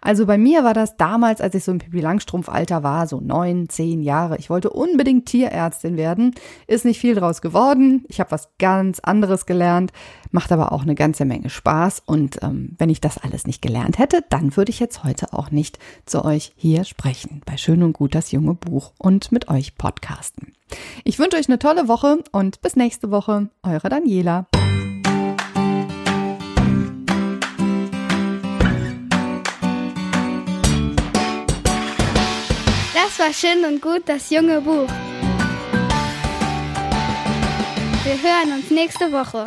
Also 0.00 0.26
bei 0.26 0.38
mir 0.38 0.64
war 0.64 0.74
das 0.74 0.96
damals, 0.96 1.40
als 1.40 1.54
ich 1.54 1.64
so 1.64 1.72
im 1.72 1.78
Pippi 1.78 2.00
Langstrumpf-Alter 2.00 2.82
war, 2.82 3.06
so 3.06 3.20
neun, 3.20 3.68
zehn 3.68 4.02
Jahre. 4.02 4.38
Ich 4.38 4.50
wollte 4.50 4.70
unbedingt 4.70 5.26
Tierärztin 5.26 5.96
werden. 5.96 6.34
Ist 6.66 6.84
nicht 6.84 7.00
viel 7.00 7.14
draus 7.14 7.40
geworden. 7.40 8.04
Ich 8.08 8.20
habe 8.20 8.30
was 8.30 8.50
ganz 8.58 9.00
anderes 9.00 9.46
gelernt, 9.46 9.92
macht 10.30 10.52
aber 10.52 10.72
auch 10.72 10.82
eine 10.82 10.94
ganze 10.94 11.24
Menge 11.24 11.50
Spaß. 11.50 12.02
Und 12.06 12.42
ähm, 12.42 12.76
wenn 12.78 12.90
ich 12.90 13.00
das 13.00 13.18
alles 13.18 13.46
nicht 13.46 13.62
gelernt 13.62 13.98
hätte, 13.98 14.24
dann 14.28 14.56
würde 14.56 14.70
ich 14.70 14.80
jetzt 14.80 15.04
heute 15.04 15.32
auch 15.32 15.50
nicht 15.50 15.78
zu 16.04 16.24
euch 16.24 16.52
hier 16.56 16.84
sprechen. 16.84 17.42
Bei 17.44 17.56
Schön 17.56 17.82
und 17.82 17.92
Gut 17.92 18.14
das 18.14 18.32
junge 18.32 18.54
Buch 18.54 18.92
und 18.98 19.32
mit 19.32 19.48
euch 19.48 19.76
podcasten. 19.76 20.52
Ich 21.04 21.18
wünsche 21.18 21.36
euch 21.36 21.48
eine 21.48 21.58
tolle 21.58 21.88
Woche 21.88 22.22
und 22.32 22.60
bis 22.60 22.76
nächste 22.76 23.10
Woche. 23.10 23.48
Eure 23.62 23.88
Daniela. 23.88 24.46
Das 33.16 33.26
war 33.26 33.32
schön 33.32 33.64
und 33.64 33.80
gut, 33.80 34.02
das 34.04 34.28
junge 34.28 34.60
Buch. 34.60 34.88
Wir 38.04 38.22
hören 38.22 38.52
uns 38.58 38.70
nächste 38.70 39.10
Woche. 39.10 39.44